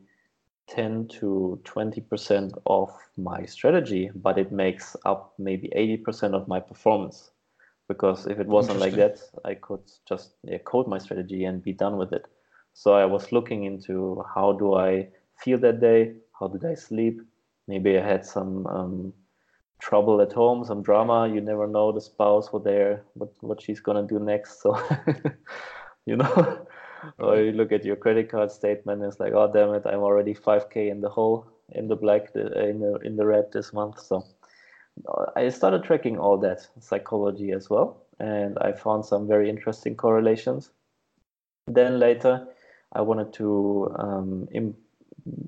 10 0.69 1.09
to 1.09 1.61
20% 1.65 2.53
of 2.67 2.91
my 3.17 3.45
strategy, 3.45 4.11
but 4.15 4.39
it 4.39 4.53
makes 4.53 4.97
up 5.05 5.35
maybe 5.39 5.71
80% 5.77 6.35
of 6.35 6.47
my 6.49 6.61
performance. 6.61 7.31
Because 7.89 8.27
if 8.27 8.39
it 8.39 8.47
wasn't 8.47 8.81
like 8.81 8.95
that, 8.97 9.19
I 9.45 9.55
could 9.55 9.81
just 10.07 10.35
yeah, 10.45 10.59
code 10.59 10.87
my 10.87 10.99
strategy 10.99 11.45
and 11.45 11.63
be 11.63 11.73
done 11.73 11.97
with 11.97 12.13
it. 12.13 12.27
So 12.75 12.93
I 12.93 13.07
was 13.07 13.33
looking 13.33 13.65
into 13.65 14.23
how 14.35 14.53
do 14.53 14.75
I 14.75 15.09
feel 15.43 15.59
that 15.61 15.81
day? 15.81 16.13
How 16.39 16.49
did 16.49 16.65
I 16.65 16.75
sleep? 16.75 17.21
Maybe 17.67 17.99
I 17.99 18.05
had 18.07 18.27
some 18.27 18.67
um, 18.67 19.13
trouble 19.81 20.21
at 20.21 20.33
home, 20.33 20.65
some 20.65 20.83
drama. 20.83 21.29
You 21.33 21.41
never 21.41 21.67
know 21.67 21.93
the 21.93 22.01
spouse 22.01 22.53
what 22.53 22.65
there, 22.65 23.05
what 23.15 23.31
what 23.41 23.63
she's 23.63 23.81
gonna 23.81 24.07
do 24.07 24.19
next. 24.19 24.63
So 24.63 24.79
you 26.07 26.17
know, 26.17 26.67
or 27.19 27.41
you 27.41 27.53
look 27.53 27.73
at 27.73 27.85
your 27.85 27.97
credit 27.97 28.31
card 28.31 28.51
statement 28.51 29.03
and 29.03 29.11
it's 29.11 29.21
like 29.21 29.33
oh 29.33 29.51
damn 29.53 29.75
it 29.75 29.83
i'm 29.87 30.01
already 30.01 30.35
5k 30.35 30.91
in 30.91 31.01
the 31.01 31.09
hole 31.09 31.47
in 31.73 31.89
the 31.89 31.97
black 31.97 32.31
in 32.35 32.81
the 32.81 32.99
in 33.05 33.17
the 33.17 33.27
red 33.27 33.53
this 33.53 33.73
month. 33.73 34.01
So 34.01 34.25
i 35.37 35.49
started 35.49 35.85
tracking 35.85 36.19
all 36.19 36.39
that 36.39 36.67
psychology 36.81 37.53
as 37.53 37.71
well 37.71 38.03
and 38.19 38.59
i 38.59 38.73
found 38.73 39.05
some 39.05 39.29
very 39.29 39.49
interesting 39.49 39.95
correlations. 39.95 40.71
Then 41.67 41.99
later 41.99 42.49
i 42.93 43.01
wanted 43.01 43.33
to 43.35 43.95
um, 43.97 44.49
Im- 44.53 44.77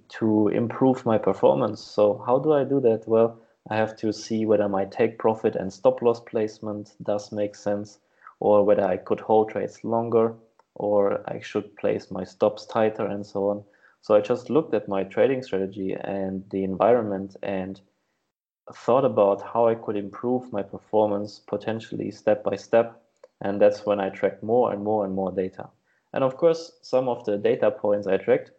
to 0.08 0.48
improve 0.48 1.06
my 1.06 1.16
performance. 1.16 1.80
So 1.80 2.22
how 2.26 2.38
do 2.38 2.52
i 2.52 2.64
do 2.64 2.80
that? 2.80 3.08
Well 3.08 3.40
i 3.70 3.76
have 3.76 3.96
to 3.96 4.12
see 4.12 4.46
whether 4.46 4.68
my 4.68 4.84
take 4.84 5.18
profit 5.18 5.56
and 5.56 5.72
stop 5.72 6.02
loss 6.02 6.20
placement 6.20 6.94
does 7.02 7.32
make 7.32 7.54
sense 7.54 7.98
or 8.40 8.64
whether 8.64 8.84
i 8.84 8.96
could 8.96 9.20
hold 9.20 9.50
trades 9.50 9.82
longer 9.84 10.34
or 10.74 11.22
I 11.30 11.40
should 11.40 11.76
place 11.76 12.10
my 12.10 12.24
stops 12.24 12.66
tighter 12.66 13.06
and 13.06 13.26
so 13.26 13.48
on. 13.50 13.64
So 14.02 14.14
I 14.14 14.20
just 14.20 14.50
looked 14.50 14.74
at 14.74 14.88
my 14.88 15.04
trading 15.04 15.42
strategy 15.42 15.92
and 15.92 16.44
the 16.50 16.64
environment 16.64 17.36
and 17.42 17.80
thought 18.74 19.04
about 19.04 19.42
how 19.42 19.66
I 19.66 19.74
could 19.74 19.96
improve 19.96 20.52
my 20.52 20.62
performance 20.62 21.38
potentially 21.38 22.10
step 22.10 22.44
by 22.44 22.56
step. 22.56 23.02
And 23.42 23.60
that's 23.60 23.84
when 23.84 24.00
I 24.00 24.10
tracked 24.10 24.42
more 24.42 24.72
and 24.72 24.82
more 24.82 25.04
and 25.04 25.14
more 25.14 25.32
data. 25.32 25.68
And 26.12 26.24
of 26.24 26.36
course, 26.36 26.72
some 26.82 27.08
of 27.08 27.24
the 27.24 27.38
data 27.38 27.70
points 27.70 28.06
I 28.06 28.16
tracked, 28.16 28.52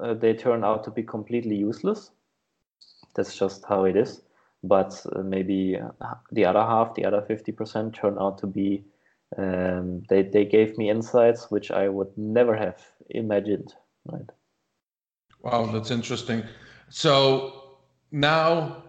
uh, 0.00 0.14
they 0.14 0.34
turn 0.34 0.64
out 0.64 0.84
to 0.84 0.90
be 0.90 1.02
completely 1.02 1.56
useless. 1.56 2.10
That's 3.14 3.36
just 3.36 3.64
how 3.68 3.84
it 3.84 3.96
is. 3.96 4.22
But 4.62 5.04
uh, 5.14 5.20
maybe 5.22 5.78
uh, 5.78 6.14
the 6.32 6.44
other 6.44 6.62
half, 6.62 6.94
the 6.94 7.04
other 7.04 7.20
50% 7.20 7.94
turn 7.94 8.16
out 8.18 8.38
to 8.38 8.46
be 8.46 8.84
um, 9.38 10.02
they 10.08 10.22
they 10.22 10.44
gave 10.44 10.76
me 10.78 10.90
insights 10.90 11.50
which 11.50 11.70
I 11.70 11.88
would 11.88 12.16
never 12.16 12.56
have 12.56 12.80
imagined. 13.10 13.74
Right. 14.04 14.28
Wow, 15.42 15.66
that's 15.66 15.90
interesting. 15.90 16.42
So 16.88 17.78
now, 18.10 18.84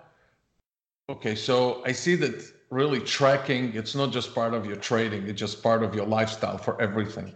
okay, 1.09 1.35
so 1.35 1.83
I 1.85 1.91
see 1.91 2.15
that 2.15 2.51
really 2.69 2.99
tracking 2.99 3.73
it's 3.75 3.95
not 3.95 4.11
just 4.11 4.33
part 4.33 4.53
of 4.53 4.65
your 4.65 4.77
trading; 4.77 5.27
it's 5.27 5.39
just 5.39 5.61
part 5.61 5.83
of 5.83 5.93
your 5.95 6.05
lifestyle 6.05 6.57
for 6.57 6.81
everything. 6.81 7.33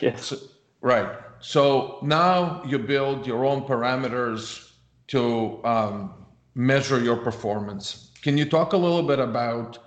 Yes. 0.00 0.26
So, 0.26 0.36
right. 0.80 1.08
So 1.40 1.98
now 2.02 2.62
you 2.64 2.78
build 2.78 3.26
your 3.26 3.44
own 3.44 3.62
parameters 3.62 4.72
to 5.08 5.60
um, 5.64 6.14
measure 6.54 7.00
your 7.00 7.16
performance. 7.16 8.10
Can 8.22 8.36
you 8.36 8.44
talk 8.44 8.72
a 8.72 8.76
little 8.76 9.02
bit 9.02 9.20
about 9.20 9.78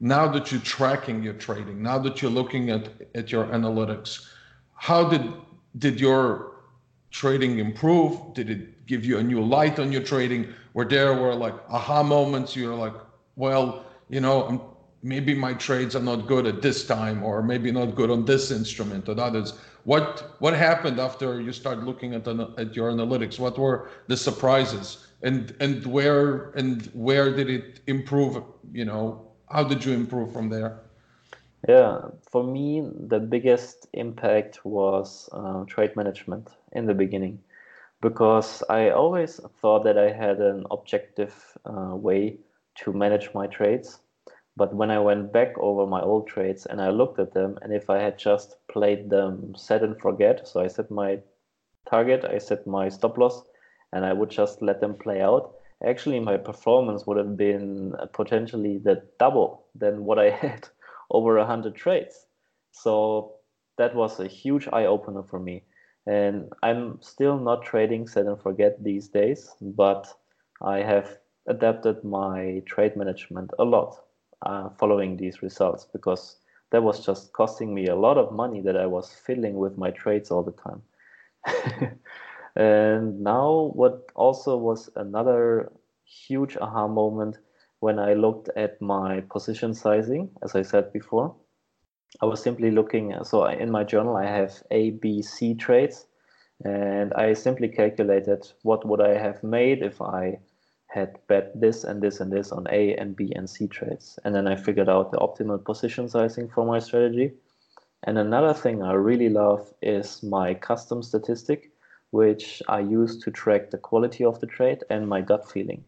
now 0.00 0.28
that 0.28 0.52
you're 0.52 0.60
tracking 0.60 1.22
your 1.22 1.34
trading, 1.34 1.82
now 1.82 1.98
that 1.98 2.22
you're 2.22 2.30
looking 2.30 2.70
at, 2.70 2.88
at 3.14 3.32
your 3.32 3.46
analytics, 3.46 4.28
how 4.74 5.08
did 5.08 5.32
did 5.78 6.00
your 6.00 6.52
trading 7.10 7.58
improve? 7.58 8.34
Did 8.34 8.50
it 8.50 8.86
give 8.86 9.04
you 9.04 9.18
a 9.18 9.22
new 9.22 9.42
light 9.42 9.78
on 9.78 9.92
your 9.92 10.02
trading? 10.02 10.52
Were 10.74 10.84
there 10.84 11.14
were 11.14 11.34
like 11.34 11.54
aha 11.68 12.02
moments? 12.02 12.54
You're 12.54 12.74
like, 12.74 12.94
well, 13.36 13.84
you 14.08 14.20
know, 14.20 14.76
maybe 15.02 15.34
my 15.34 15.54
trades 15.54 15.94
are 15.96 16.02
not 16.02 16.26
good 16.26 16.46
at 16.46 16.62
this 16.62 16.86
time, 16.86 17.22
or 17.22 17.42
maybe 17.42 17.70
not 17.70 17.94
good 17.94 18.10
on 18.10 18.24
this 18.24 18.50
instrument 18.50 19.08
or 19.08 19.18
others. 19.20 19.54
What 19.84 20.36
what 20.38 20.54
happened 20.54 21.00
after 21.00 21.40
you 21.40 21.52
started 21.52 21.84
looking 21.84 22.14
at 22.14 22.24
the, 22.24 22.52
at 22.58 22.76
your 22.76 22.92
analytics? 22.92 23.38
What 23.38 23.58
were 23.58 23.90
the 24.06 24.16
surprises, 24.16 25.06
and 25.22 25.54
and 25.60 25.84
where 25.86 26.50
and 26.50 26.86
where 26.94 27.34
did 27.34 27.50
it 27.50 27.80
improve? 27.86 28.42
You 28.72 28.84
know, 28.84 29.27
how 29.50 29.64
did 29.64 29.84
you 29.84 29.92
improve 29.92 30.32
from 30.32 30.48
there? 30.48 30.80
Yeah, 31.68 32.02
for 32.30 32.44
me, 32.44 32.88
the 33.08 33.18
biggest 33.18 33.88
impact 33.92 34.64
was 34.64 35.28
uh, 35.32 35.64
trade 35.64 35.96
management 35.96 36.50
in 36.72 36.86
the 36.86 36.94
beginning 36.94 37.40
because 38.00 38.62
I 38.68 38.90
always 38.90 39.40
thought 39.60 39.84
that 39.84 39.98
I 39.98 40.12
had 40.12 40.40
an 40.40 40.64
objective 40.70 41.34
uh, 41.64 41.96
way 41.96 42.38
to 42.76 42.92
manage 42.92 43.30
my 43.34 43.48
trades. 43.48 43.98
But 44.56 44.74
when 44.74 44.90
I 44.90 44.98
went 44.98 45.32
back 45.32 45.58
over 45.58 45.86
my 45.86 46.00
old 46.00 46.28
trades 46.28 46.66
and 46.66 46.80
I 46.80 46.90
looked 46.90 47.18
at 47.18 47.32
them, 47.32 47.58
and 47.62 47.72
if 47.72 47.90
I 47.90 47.98
had 47.98 48.18
just 48.18 48.56
played 48.68 49.10
them 49.10 49.54
set 49.56 49.82
and 49.82 50.00
forget, 50.00 50.46
so 50.46 50.60
I 50.60 50.68
set 50.68 50.90
my 50.90 51.20
target, 51.88 52.24
I 52.24 52.38
set 52.38 52.66
my 52.66 52.88
stop 52.88 53.18
loss, 53.18 53.42
and 53.92 54.04
I 54.04 54.12
would 54.12 54.30
just 54.30 54.62
let 54.62 54.80
them 54.80 54.94
play 54.94 55.20
out, 55.20 55.57
actually 55.84 56.20
my 56.20 56.36
performance 56.36 57.06
would 57.06 57.16
have 57.16 57.36
been 57.36 57.94
potentially 58.12 58.78
the 58.78 59.02
double 59.18 59.66
than 59.74 60.04
what 60.04 60.18
I 60.18 60.30
had 60.44 60.68
over 61.10 61.36
100 61.36 61.74
trades. 61.74 62.26
So 62.72 63.34
that 63.76 63.94
was 63.94 64.20
a 64.20 64.26
huge 64.26 64.68
eye 64.72 64.86
opener 64.86 65.22
for 65.22 65.38
me. 65.38 65.64
And 66.06 66.52
I'm 66.62 67.00
still 67.02 67.38
not 67.38 67.62
trading 67.62 68.06
set 68.08 68.26
and 68.26 68.40
forget 68.40 68.82
these 68.82 69.08
days, 69.08 69.54
but 69.60 70.12
I 70.62 70.78
have 70.78 71.18
adapted 71.46 72.02
my 72.04 72.62
trade 72.66 72.96
management 72.96 73.50
a 73.58 73.64
lot 73.64 74.00
uh, 74.42 74.70
following 74.78 75.16
these 75.16 75.42
results 75.42 75.86
because 75.92 76.36
that 76.70 76.82
was 76.82 77.04
just 77.04 77.32
costing 77.32 77.74
me 77.74 77.86
a 77.86 77.96
lot 77.96 78.18
of 78.18 78.32
money 78.32 78.60
that 78.60 78.76
I 78.76 78.86
was 78.86 79.12
filling 79.12 79.56
with 79.56 79.78
my 79.78 79.90
trades 79.90 80.30
all 80.30 80.42
the 80.42 80.52
time. 80.52 80.82
And 82.56 83.20
now, 83.20 83.70
what 83.74 84.10
also 84.14 84.56
was 84.56 84.90
another 84.96 85.72
huge 86.04 86.56
aha 86.56 86.88
moment 86.88 87.38
when 87.80 87.98
I 87.98 88.14
looked 88.14 88.48
at 88.56 88.80
my 88.80 89.20
position 89.20 89.74
sizing, 89.74 90.30
as 90.42 90.54
I 90.54 90.62
said 90.62 90.92
before. 90.92 91.34
I 92.22 92.26
was 92.26 92.42
simply 92.42 92.70
looking, 92.70 93.14
so 93.22 93.44
in 93.44 93.70
my 93.70 93.84
journal, 93.84 94.16
I 94.16 94.24
have 94.24 94.62
A, 94.70 94.90
B, 94.90 95.22
C 95.22 95.54
trades, 95.54 96.06
and 96.64 97.12
I 97.14 97.34
simply 97.34 97.68
calculated 97.68 98.50
what 98.62 98.86
would 98.86 99.00
I 99.00 99.16
have 99.18 99.42
made 99.44 99.82
if 99.82 100.00
I 100.00 100.38
had 100.88 101.18
bet 101.28 101.60
this 101.60 101.84
and 101.84 102.02
this 102.02 102.20
and 102.20 102.32
this 102.32 102.50
on 102.50 102.66
A 102.70 102.96
and 102.96 103.14
B 103.14 103.32
and 103.36 103.48
C 103.48 103.68
trades. 103.68 104.18
And 104.24 104.34
then 104.34 104.48
I 104.48 104.56
figured 104.56 104.88
out 104.88 105.12
the 105.12 105.18
optimal 105.18 105.62
position 105.62 106.08
sizing 106.08 106.48
for 106.48 106.64
my 106.64 106.78
strategy. 106.78 107.32
And 108.04 108.18
another 108.18 108.54
thing 108.54 108.82
I 108.82 108.94
really 108.94 109.28
love 109.28 109.72
is 109.82 110.22
my 110.22 110.54
custom 110.54 111.02
statistic, 111.02 111.70
which 112.10 112.62
I 112.68 112.80
use 112.80 113.18
to 113.18 113.30
track 113.30 113.70
the 113.70 113.78
quality 113.78 114.24
of 114.24 114.40
the 114.40 114.46
trade 114.46 114.84
and 114.90 115.08
my 115.08 115.20
gut 115.20 115.50
feeling. 115.50 115.84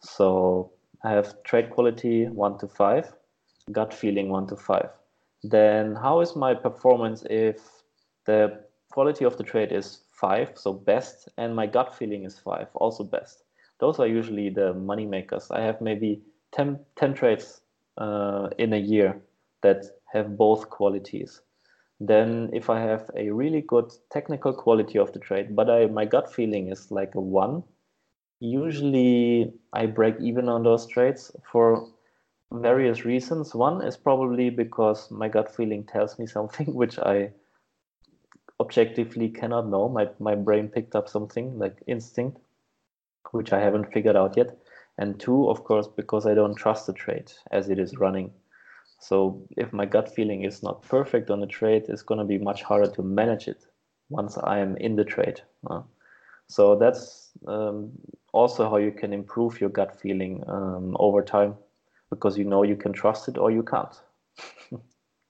So 0.00 0.72
I 1.04 1.10
have 1.10 1.42
trade 1.42 1.70
quality 1.70 2.26
one 2.28 2.58
to 2.58 2.68
five, 2.68 3.12
gut 3.72 3.92
feeling 3.92 4.28
one 4.28 4.46
to 4.48 4.56
five. 4.56 4.90
Then 5.42 5.94
how 5.94 6.20
is 6.20 6.34
my 6.34 6.54
performance 6.54 7.24
if 7.28 7.60
the 8.24 8.64
quality 8.90 9.24
of 9.24 9.36
the 9.36 9.44
trade 9.44 9.72
is 9.72 10.00
five, 10.12 10.52
so 10.56 10.72
best, 10.72 11.28
and 11.36 11.54
my 11.54 11.66
gut 11.66 11.94
feeling 11.94 12.24
is 12.24 12.38
five, 12.38 12.68
also 12.74 13.04
best? 13.04 13.44
those 13.78 13.98
are 13.98 14.06
usually 14.06 14.50
the 14.50 14.74
money 14.74 15.06
makers. 15.06 15.50
I 15.50 15.60
have 15.60 15.80
maybe 15.80 16.22
10, 16.52 16.78
10 16.96 17.14
trades 17.14 17.60
uh, 17.96 18.48
in 18.58 18.72
a 18.72 18.78
year 18.78 19.20
that 19.62 19.84
have 20.12 20.36
both 20.36 20.68
qualities. 20.70 21.40
Then 22.00 22.50
if 22.52 22.70
I 22.70 22.80
have 22.80 23.10
a 23.16 23.30
really 23.30 23.60
good 23.60 23.92
technical 24.10 24.52
quality 24.52 24.98
of 24.98 25.12
the 25.12 25.18
trade, 25.18 25.56
but 25.56 25.68
I, 25.68 25.86
my 25.86 26.04
gut 26.04 26.32
feeling 26.32 26.68
is 26.70 26.90
like 26.90 27.14
a 27.14 27.20
one, 27.20 27.64
usually 28.40 29.52
I 29.72 29.86
break 29.86 30.16
even 30.20 30.48
on 30.48 30.62
those 30.62 30.86
trades 30.86 31.32
for 31.50 31.88
various 32.52 33.04
reasons. 33.04 33.54
One 33.54 33.82
is 33.84 33.96
probably 33.96 34.50
because 34.50 35.10
my 35.10 35.28
gut 35.28 35.54
feeling 35.54 35.84
tells 35.84 36.18
me 36.18 36.26
something 36.36 36.72
which 36.74 36.98
I 36.98 37.32
objectively 38.60 39.28
cannot 39.28 39.68
know. 39.68 39.88
My, 39.88 40.08
my 40.18 40.34
brain 40.34 40.68
picked 40.68 40.94
up 40.94 41.08
something 41.08 41.58
like 41.58 41.82
instinct 41.86 42.38
which 43.32 43.52
I 43.52 43.60
haven't 43.60 43.92
figured 43.92 44.16
out 44.16 44.36
yet. 44.36 44.56
And 44.96 45.20
two, 45.20 45.48
of 45.48 45.64
course, 45.64 45.86
because 45.86 46.26
I 46.26 46.34
don't 46.34 46.56
trust 46.56 46.86
the 46.86 46.92
trade 46.92 47.32
as 47.50 47.68
it 47.68 47.78
is 47.78 47.96
running. 47.96 48.32
So 48.98 49.46
if 49.56 49.72
my 49.72 49.86
gut 49.86 50.12
feeling 50.14 50.42
is 50.42 50.62
not 50.62 50.82
perfect 50.82 51.30
on 51.30 51.40
the 51.40 51.46
trade, 51.46 51.84
it's 51.88 52.02
going 52.02 52.18
to 52.18 52.24
be 52.24 52.38
much 52.38 52.62
harder 52.62 52.90
to 52.92 53.02
manage 53.02 53.48
it 53.48 53.64
once 54.08 54.36
I 54.38 54.58
am 54.58 54.76
in 54.76 54.96
the 54.96 55.04
trade. 55.04 55.40
Uh, 55.68 55.82
so 56.48 56.76
that's 56.76 57.30
um, 57.46 57.92
also 58.32 58.68
how 58.68 58.78
you 58.78 58.90
can 58.90 59.12
improve 59.12 59.60
your 59.60 59.70
gut 59.70 60.00
feeling 60.00 60.42
um, 60.48 60.96
over 60.98 61.22
time 61.22 61.54
because 62.10 62.38
you 62.38 62.44
know 62.44 62.62
you 62.62 62.76
can 62.76 62.92
trust 62.92 63.28
it 63.28 63.38
or 63.38 63.50
you 63.50 63.62
can't. 63.62 63.94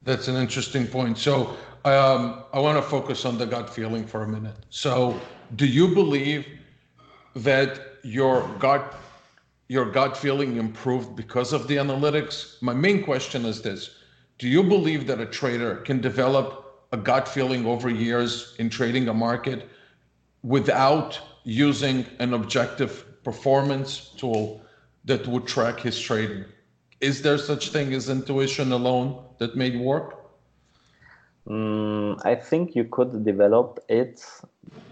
That's 0.03 0.29
an 0.29 0.37
interesting 0.37 0.87
point. 0.87 1.19
So 1.19 1.57
um, 1.85 2.45
I 2.53 2.61
want 2.61 2.79
to 2.79 2.83
focus 2.83 3.25
on 3.25 3.37
the 3.37 3.47
gut 3.47 3.69
feeling 3.69 4.07
for 4.07 4.23
a 4.23 4.29
minute. 4.29 4.55
So 4.71 5.21
do 5.57 5.67
you 5.67 5.93
believe 5.93 6.47
that 7.35 7.81
your 8.05 8.47
gut 8.61 8.95
your 9.69 9.91
gut 9.91 10.17
feeling 10.17 10.57
improved 10.57 11.15
because 11.15 11.53
of 11.53 11.69
the 11.69 11.77
analytics? 11.77 12.61
My 12.63 12.75
main 12.75 13.05
question 13.05 13.45
is 13.45 13.63
this. 13.63 13.91
Do 14.39 14.49
you 14.49 14.63
believe 14.63 15.07
that 15.07 15.21
a 15.21 15.27
trader 15.27 15.77
can 15.77 16.01
develop 16.01 16.87
a 16.93 16.97
gut 16.97 17.29
feeling 17.29 17.67
over 17.67 17.91
years 17.91 18.55
in 18.59 18.71
trading 18.71 19.09
a 19.09 19.15
market 19.15 19.69
without 20.43 21.21
using 21.45 22.07
an 22.19 22.33
objective 22.35 23.23
performance 23.25 24.11
tool 24.17 24.63
that 25.05 25.27
would 25.27 25.47
track 25.47 25.81
his 25.81 25.99
trading? 26.01 26.45
Is 27.01 27.23
there 27.23 27.39
such 27.39 27.71
thing 27.71 27.93
as 27.95 28.09
intuition 28.09 28.73
alone 28.73 29.23
that 29.39 29.55
may 29.55 29.77
work? 29.77 30.19
Mm, 31.47 32.21
I 32.25 32.35
think 32.35 32.75
you 32.75 32.85
could 32.85 33.25
develop 33.25 33.79
it 33.89 34.25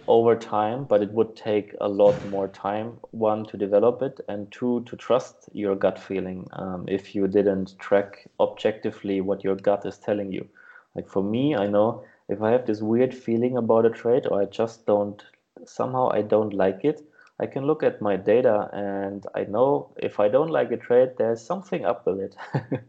over 0.08 0.36
time, 0.36 0.84
but 0.84 1.02
it 1.02 1.10
would 1.12 1.34
take 1.36 1.74
a 1.80 1.88
lot 1.88 2.14
more 2.30 2.48
time. 2.48 2.98
One 3.10 3.44
to 3.46 3.56
develop 3.56 4.02
it, 4.02 4.20
and 4.28 4.50
two 4.52 4.82
to 4.84 4.96
trust 4.96 5.48
your 5.52 5.74
gut 5.74 5.98
feeling. 5.98 6.48
Um, 6.52 6.84
if 6.88 7.14
you 7.14 7.26
didn't 7.26 7.78
track 7.78 8.28
objectively 8.38 9.20
what 9.20 9.42
your 9.42 9.56
gut 9.56 9.84
is 9.86 9.98
telling 9.98 10.32
you, 10.32 10.46
like 10.94 11.08
for 11.08 11.22
me, 11.22 11.56
I 11.56 11.66
know 11.66 12.04
if 12.28 12.42
I 12.42 12.50
have 12.50 12.66
this 12.66 12.80
weird 12.80 13.14
feeling 13.14 13.56
about 13.56 13.86
a 13.86 13.90
trade, 13.90 14.26
or 14.26 14.40
I 14.42 14.46
just 14.46 14.86
don't 14.86 15.22
somehow 15.64 16.10
I 16.10 16.22
don't 16.22 16.54
like 16.54 16.84
it, 16.84 17.02
I 17.38 17.46
can 17.46 17.66
look 17.66 17.82
at 17.82 18.00
my 18.00 18.16
data 18.16 18.70
and 18.72 19.26
I 19.34 19.44
know 19.44 19.90
if 19.96 20.20
I 20.20 20.28
don't 20.28 20.50
like 20.50 20.70
a 20.70 20.76
trade, 20.76 21.12
there's 21.18 21.42
something 21.42 21.84
up 21.84 22.06
with 22.06 22.20
it. 22.20 22.36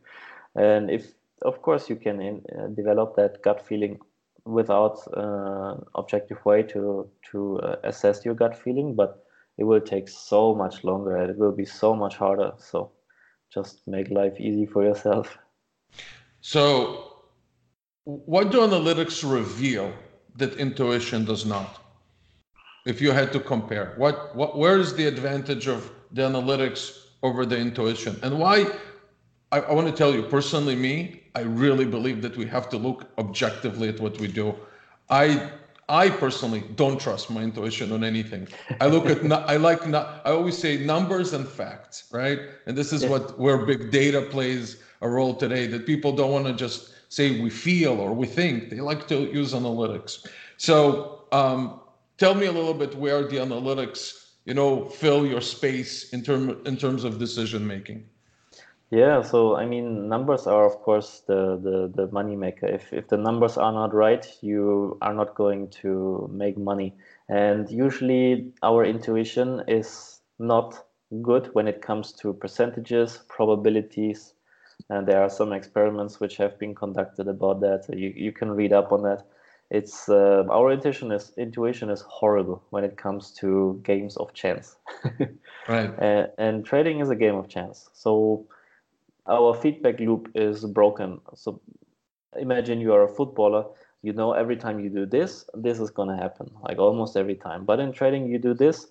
and 0.56 0.90
if 0.90 1.12
of 1.42 1.62
course 1.62 1.90
you 1.90 1.96
can 1.96 2.22
in, 2.22 2.42
uh, 2.58 2.68
develop 2.68 3.16
that 3.16 3.42
gut 3.44 3.66
feeling 3.66 4.00
without 4.48 4.98
uh, 5.16 5.76
objective 5.96 6.44
way 6.46 6.64
to 6.64 7.10
to 7.32 7.60
uh, 7.60 7.76
assess 7.84 8.26
your 8.26 8.34
gut 8.34 8.56
feeling 8.58 8.96
but 8.96 9.24
it 9.58 9.64
will 9.64 9.82
take 9.82 10.08
so 10.08 10.56
much 10.56 10.84
longer 10.84 11.18
it 11.18 11.38
will 11.38 11.52
be 11.52 11.66
so 11.66 11.96
much 11.96 12.16
harder. 12.16 12.54
So 12.58 12.92
just 13.54 13.88
make 13.88 14.10
life 14.10 14.40
easy 14.40 14.66
for 14.66 14.84
yourself. 14.84 15.38
So 16.42 17.14
what 18.04 18.52
do 18.52 18.60
analytics 18.60 19.30
reveal 19.30 19.92
that 20.36 20.56
intuition 20.58 21.26
does 21.26 21.46
not? 21.46 21.82
If 22.86 23.02
you 23.02 23.12
had 23.12 23.34
to 23.34 23.40
compare 23.40 23.94
what, 23.98 24.36
what 24.36 24.58
where 24.58 24.78
is 24.78 24.94
the 24.94 25.08
advantage 25.08 25.68
of 25.68 25.92
the 26.12 26.22
analytics 26.22 26.98
over 27.22 27.46
the 27.46 27.58
intuition? 27.58 28.18
And 28.24 28.40
why 28.40 28.66
I, 29.52 29.62
I 29.62 29.74
want 29.74 29.88
to 29.88 29.94
tell 29.94 30.14
you 30.14 30.24
personally 30.24 30.76
me 30.76 31.24
I 31.38 31.42
really 31.42 31.86
believe 31.86 32.22
that 32.24 32.36
we 32.36 32.46
have 32.48 32.68
to 32.70 32.78
look 32.78 33.10
objectively 33.20 33.88
at 33.90 34.00
what 34.00 34.20
we 34.20 34.28
do. 34.28 34.56
I 35.10 35.52
I 35.90 36.10
personally 36.10 36.64
don't 36.76 37.00
trust 37.00 37.30
my 37.30 37.44
intuition 37.44 37.92
on 37.94 38.04
anything. 38.04 38.48
I 38.82 38.88
look 38.88 39.06
at 39.06 39.20
I 39.32 39.58
like 39.58 39.88
not 39.88 40.22
I 40.26 40.32
always 40.32 40.58
say 40.58 40.84
numbers 40.84 41.34
and 41.34 41.48
facts, 41.48 42.10
right? 42.12 42.40
And 42.66 42.76
this 42.76 42.92
is 42.92 43.06
what 43.06 43.40
where 43.40 43.58
big 43.66 43.92
data 43.92 44.22
plays 44.24 44.82
a 45.02 45.08
role 45.08 45.36
today. 45.36 45.68
That 45.68 45.86
people 45.86 46.12
don't 46.12 46.32
want 46.32 46.48
to 46.48 46.54
just 46.54 46.96
say 47.10 47.40
we 47.40 47.50
feel 47.50 47.94
or 48.02 48.14
we 48.14 48.28
think. 48.28 48.70
They 48.70 48.82
like 48.82 49.08
to 49.10 49.18
use 49.32 49.54
analytics. 49.54 50.28
So 50.58 51.26
um, 51.32 51.80
tell 52.18 52.34
me 52.34 52.48
a 52.48 52.52
little 52.52 52.74
bit 52.74 52.96
where 52.96 53.22
the 53.28 53.38
analytics, 53.38 54.32
you 54.46 54.56
know, 54.56 54.86
fill 54.86 55.26
your 55.26 55.42
space 55.42 56.12
in 56.14 56.24
term 56.24 56.62
in 56.66 56.76
terms 56.78 57.04
of 57.04 57.20
decision 57.20 57.66
making. 57.66 58.04
Yeah, 58.90 59.22
so 59.22 59.58
I 59.58 59.66
mean, 59.66 60.08
numbers 60.08 60.48
are 60.48 60.66
of 60.66 60.80
course 60.80 61.22
the, 61.28 61.60
the, 61.62 61.92
the 61.94 62.12
money 62.12 62.38
maker. 62.38 62.68
If, 62.68 62.94
if 62.94 63.10
the 63.10 63.18
numbers 63.18 63.58
are 63.58 63.74
not 63.74 63.94
right, 63.94 64.26
you 64.42 64.98
are 65.02 65.14
not 65.14 65.36
going 65.36 65.70
to 65.82 66.30
make 66.32 66.58
money. 66.58 66.96
And 67.28 67.70
usually 67.70 68.54
our 68.64 68.86
intuition 68.86 69.64
is 69.68 70.22
not 70.40 70.86
good 71.22 71.50
when 71.54 71.68
it 71.68 71.82
comes 71.82 72.14
to 72.14 72.32
percentages, 72.34 73.20
probabilities. 73.28 74.34
And 74.90 75.06
there 75.06 75.22
are 75.22 75.30
some 75.30 75.52
experiments 75.52 76.22
which 76.22 76.38
have 76.38 76.58
been 76.58 76.74
conducted 76.74 77.28
about 77.28 77.60
that. 77.62 77.86
You, 77.90 78.14
you 78.16 78.32
can 78.32 78.52
read 78.52 78.72
up 78.72 78.94
on 78.94 79.04
that. 79.04 79.24
It's 79.70 80.08
uh, 80.08 80.46
our 80.50 80.72
intuition 80.72 81.12
is 81.12 81.34
intuition 81.38 81.90
is 81.90 82.00
horrible 82.08 82.64
when 82.70 82.86
it 82.86 82.96
comes 82.96 83.32
to 83.40 83.82
games 83.84 84.16
of 84.16 84.34
chance. 84.34 84.78
right. 85.68 85.92
And, 86.00 86.30
and 86.38 86.66
trading 86.66 87.02
is 87.02 87.10
a 87.10 87.16
game 87.16 87.36
of 87.36 87.50
chance. 87.50 87.90
So 87.92 88.48
our 89.28 89.54
feedback 89.54 90.00
loop 90.00 90.30
is 90.36 90.66
broken. 90.66 91.20
So 91.36 91.62
imagine 92.38 92.80
you 92.80 92.94
are 92.94 93.04
a 93.04 93.10
footballer, 93.10 93.66
you 94.02 94.14
know 94.14 94.34
every 94.34 94.56
time 94.56 94.80
you 94.80 94.90
do 94.90 95.06
this, 95.06 95.46
this 95.54 95.80
is 95.80 95.90
going 95.90 96.10
to 96.10 96.16
happen, 96.16 96.50
like 96.62 96.78
almost 96.78 97.18
every 97.18 97.36
time. 97.36 97.66
But 97.66 97.80
in 97.80 97.92
trading, 97.92 98.28
you 98.28 98.40
do 98.40 98.54
this, 98.54 98.88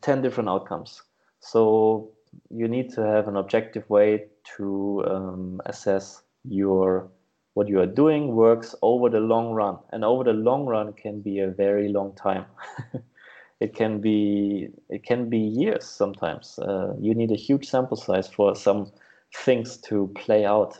10 0.00 0.22
different 0.22 0.48
outcomes. 0.48 1.02
So 1.40 2.10
you 2.50 2.68
need 2.68 2.92
to 2.94 3.02
have 3.02 3.28
an 3.28 3.36
objective 3.36 3.88
way 3.90 4.26
to 4.56 5.04
um, 5.06 5.60
assess 5.66 6.22
your 6.44 7.10
what 7.54 7.68
you 7.68 7.78
are 7.80 7.86
doing 7.86 8.34
works 8.34 8.74
over 8.80 9.10
the 9.10 9.20
long 9.20 9.52
run 9.52 9.76
and 9.90 10.04
over 10.04 10.24
the 10.24 10.32
long 10.32 10.64
run 10.64 10.92
can 10.94 11.20
be 11.20 11.38
a 11.38 11.48
very 11.48 11.88
long 11.88 12.14
time 12.14 12.46
it 13.60 13.74
can 13.74 14.00
be 14.00 14.68
it 14.88 15.04
can 15.04 15.28
be 15.28 15.38
years 15.38 15.84
sometimes 15.84 16.58
uh, 16.60 16.94
you 16.98 17.14
need 17.14 17.30
a 17.30 17.36
huge 17.36 17.68
sample 17.68 17.96
size 17.96 18.26
for 18.26 18.56
some 18.56 18.90
things 19.34 19.76
to 19.78 20.12
play 20.14 20.44
out. 20.44 20.78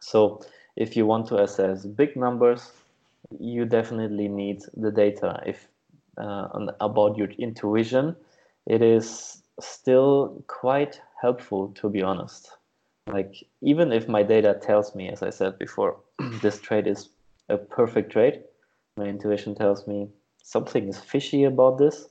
So 0.00 0.40
if 0.76 0.96
you 0.96 1.06
want 1.06 1.26
to 1.28 1.42
assess 1.42 1.84
big 1.84 2.16
numbers, 2.16 2.72
you 3.38 3.64
definitely 3.64 4.28
need 4.28 4.62
the 4.76 4.90
data. 4.90 5.42
If 5.46 5.68
uh, 6.16 6.48
about 6.80 7.16
your 7.16 7.30
intuition, 7.32 8.16
it 8.66 8.82
is 8.82 9.42
still 9.60 10.42
quite 10.46 11.00
helpful 11.20 11.68
to 11.76 11.88
be 11.88 12.02
honest. 12.02 12.50
Like 13.06 13.34
even 13.62 13.92
if 13.92 14.08
my 14.08 14.22
data 14.22 14.58
tells 14.60 14.94
me, 14.94 15.08
as 15.08 15.22
I 15.22 15.30
said 15.30 15.58
before, 15.58 15.96
this 16.42 16.60
trade 16.60 16.86
is 16.86 17.08
a 17.48 17.56
perfect 17.56 18.12
trade, 18.12 18.42
my 18.96 19.04
intuition 19.04 19.54
tells 19.54 19.86
me 19.86 20.08
something 20.42 20.88
is 20.88 20.98
fishy 20.98 21.44
about 21.44 21.78
this. 21.78 22.08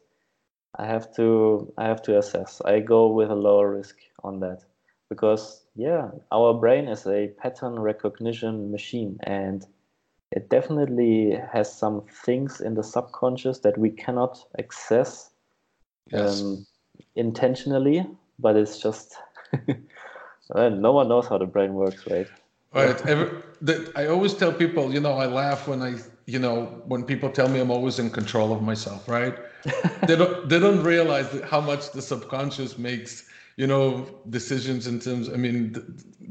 I 0.76 0.86
have 0.86 1.13
to 1.15 1.72
I 1.78 1.86
have 1.86 2.02
to 2.04 2.17
assess. 2.17 2.62
I 2.62 2.80
go 2.80 3.08
with 3.08 3.30
a 3.30 3.36
lower 3.36 3.72
risk 3.72 3.98
on 4.24 4.39
that 4.41 4.63
because 5.10 5.63
yeah, 5.76 6.10
our 6.32 6.54
brain 6.54 6.88
is 6.88 7.06
a 7.06 7.28
pattern 7.39 7.80
recognition 7.80 8.72
machine 8.72 9.17
and 9.24 9.65
it 10.32 10.50
definitely 10.50 11.39
has 11.52 11.74
some 11.74 12.04
things 12.26 12.60
in 12.60 12.74
the 12.74 12.84
subconscious 12.84 13.60
that 13.60 13.78
we 13.78 13.89
cannot 13.89 14.43
access 14.60 15.30
yes. 16.12 16.41
um, 16.41 16.65
intentionally, 17.15 18.06
but 18.39 18.56
it's 18.56 18.80
just 18.80 19.15
no 20.56 20.91
one 20.91 21.08
knows 21.08 21.28
how 21.28 21.38
the 21.38 21.46
brain 21.46 21.74
works, 21.74 22.06
right? 22.10 22.28
Right. 22.74 23.06
Every, 23.08 23.41
the, 23.62 23.91
I 23.96 24.08
always 24.08 24.34
tell 24.34 24.52
people, 24.52 24.93
you 24.93 25.00
know, 25.00 25.13
I 25.13 25.26
laugh 25.26 25.67
when 25.67 25.82
I, 25.82 25.96
you 26.26 26.39
know, 26.39 26.82
when 26.86 27.04
people 27.04 27.30
tell 27.30 27.48
me 27.48 27.60
I'm 27.60 27.72
always 27.72 27.98
in 27.98 28.10
control 28.10 28.52
of 28.52 28.62
myself, 28.62 29.08
right? 29.08 29.36
they 30.08 30.15
don't 30.15 30.48
they 30.48 30.60
don't 30.60 30.84
realize 30.84 31.28
how 31.50 31.60
much 31.60 31.91
the 31.91 32.02
subconscious 32.02 32.78
makes 32.78 33.28
you 33.58 33.67
know 33.67 34.08
decisions 34.30 34.88
in 34.88 35.00
terms 35.00 35.30
i 35.30 35.36
mean 35.36 35.74
the, 35.74 35.84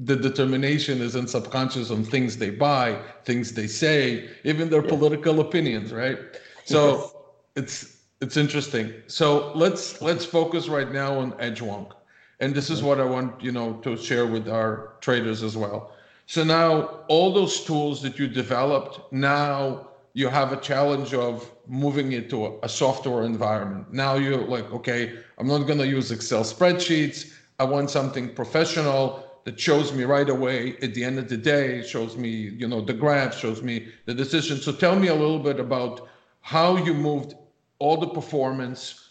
the, 0.05 0.17
determination 0.17 1.03
is 1.03 1.17
in 1.17 1.27
subconscious 1.27 1.91
on 1.91 2.05
things 2.05 2.37
they 2.37 2.51
buy 2.51 2.99
things 3.25 3.53
they 3.53 3.67
say 3.67 4.29
even 4.45 4.71
their 4.71 4.83
yeah. 4.83 4.89
political 4.89 5.41
opinions 5.41 5.93
right? 5.93 6.19
So 6.65 6.97
yes. 6.97 7.15
it's 7.57 7.97
it's 8.21 8.37
interesting. 8.37 8.93
So 9.09 9.53
let's 9.55 10.01
let's 10.01 10.25
focus 10.25 10.69
right 10.69 10.91
now 10.91 11.19
on 11.19 11.33
edgewonk 11.33 11.93
and 12.41 12.55
this 12.55 12.71
is 12.71 12.83
what 12.83 13.01
i 13.01 13.05
want 13.05 13.43
you 13.43 13.53
know 13.53 13.75
to 13.85 13.97
share 13.97 14.27
with 14.27 14.49
our 14.49 14.95
traders 15.01 15.43
as 15.43 15.57
well. 15.57 15.93
So 16.27 16.43
now 16.43 17.05
all 17.09 17.33
those 17.33 17.65
tools 17.65 18.03
that 18.03 18.19
you 18.19 18.27
developed 18.27 19.12
now 19.12 19.89
you 20.16 20.31
have 20.31 20.50
a 20.50 20.57
challenge 20.57 21.12
of 21.12 21.52
moving 21.66 22.12
it 22.12 22.31
to 22.31 22.59
a, 22.62 22.68
software 22.70 23.24
environment. 23.24 23.92
Now 23.92 24.14
you're 24.14 24.46
like, 24.57 24.72
okay, 24.72 25.18
I'm 25.37 25.46
not 25.46 25.66
going 25.66 25.79
to 25.79 25.87
use 25.87 26.11
Excel 26.11 26.42
spreadsheets. 26.42 27.35
I 27.59 27.64
want 27.64 27.90
something 27.90 28.35
professional 28.35 29.02
that 29.44 29.61
shows 29.61 29.92
me 29.92 30.05
right 30.05 30.31
away 30.31 30.79
at 30.81 30.94
the 30.94 31.05
end 31.05 31.18
of 31.18 31.29
the 31.29 31.37
day, 31.37 31.87
shows 31.87 32.16
me, 32.16 32.31
you 32.31 32.66
know, 32.66 32.81
the 32.81 32.94
graph, 32.94 33.37
shows 33.37 33.61
me 33.61 33.88
the 34.07 34.14
decision. 34.14 34.57
So 34.57 34.72
tell 34.72 34.96
me 34.96 35.09
a 35.09 35.14
little 35.14 35.38
bit 35.38 35.61
about 35.61 36.09
how 36.40 36.79
you 36.79 36.94
moved 36.94 37.35
all 37.79 37.98
the 37.98 38.09
performance, 38.09 39.11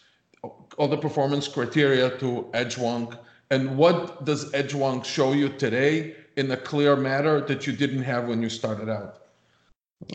all 0.79 0.87
the 0.87 0.97
performance 0.97 1.47
criteria 1.47 2.17
to 2.17 2.49
Edgewonk, 2.55 3.15
and 3.51 3.77
what 3.77 4.25
does 4.25 4.51
Edgewonk 4.53 5.05
show 5.05 5.33
you 5.33 5.49
today 5.49 6.15
in 6.35 6.49
a 6.49 6.57
clear 6.57 6.95
manner 6.95 7.41
that 7.41 7.67
you 7.67 7.73
didn't 7.73 8.01
have 8.01 8.27
when 8.27 8.41
you 8.41 8.49
started 8.49 8.89
out? 8.89 9.24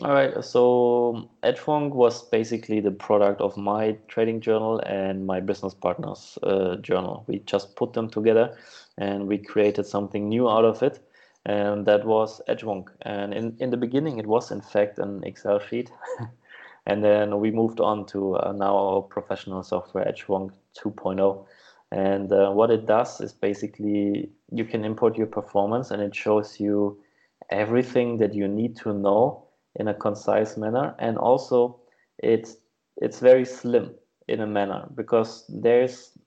All 0.03 0.13
right, 0.13 0.43
so 0.43 1.29
Edgewonk 1.43 1.93
was 1.93 2.23
basically 2.29 2.81
the 2.81 2.91
product 2.91 3.41
of 3.41 3.57
my 3.57 3.97
trading 4.07 4.39
journal 4.39 4.79
and 4.79 5.25
my 5.25 5.39
business 5.39 5.73
partner's 5.73 6.37
uh, 6.43 6.75
journal. 6.77 7.23
We 7.27 7.39
just 7.39 7.75
put 7.75 7.93
them 7.93 8.07
together 8.07 8.55
and 8.97 9.27
we 9.27 9.39
created 9.39 9.87
something 9.87 10.29
new 10.29 10.47
out 10.47 10.65
of 10.65 10.83
it, 10.83 10.99
and 11.45 11.85
that 11.87 12.05
was 12.05 12.41
Edgewonk. 12.47 12.89
And 13.01 13.33
in, 13.33 13.57
in 13.59 13.71
the 13.71 13.77
beginning, 13.77 14.19
it 14.19 14.27
was 14.27 14.51
in 14.51 14.61
fact 14.61 14.99
an 14.99 15.23
Excel 15.23 15.59
sheet. 15.59 15.91
and 16.85 17.03
then 17.03 17.39
we 17.39 17.49
moved 17.49 17.79
on 17.79 18.05
to 18.07 18.35
uh, 18.37 18.51
now 18.51 18.75
our 18.75 19.01
professional 19.01 19.63
software, 19.63 20.05
Edgewonk 20.05 20.51
2.0. 20.77 21.45
And 21.91 22.31
uh, 22.31 22.51
what 22.51 22.69
it 22.69 22.85
does 22.85 23.19
is 23.19 23.33
basically 23.33 24.29
you 24.51 24.63
can 24.63 24.85
import 24.85 25.17
your 25.17 25.27
performance 25.27 25.91
and 25.91 26.01
it 26.01 26.15
shows 26.15 26.59
you 26.59 27.01
everything 27.49 28.17
that 28.17 28.33
you 28.33 28.47
need 28.47 28.77
to 28.77 28.93
know 28.93 29.47
in 29.75 29.87
a 29.87 29.93
concise 29.93 30.57
manner 30.57 30.95
and 30.99 31.17
also 31.17 31.79
it's 32.19 32.57
it's 32.97 33.19
very 33.19 33.45
slim 33.45 33.91
in 34.27 34.41
a 34.41 34.47
manner 34.47 34.87
because 34.95 35.45
there's 35.49 36.17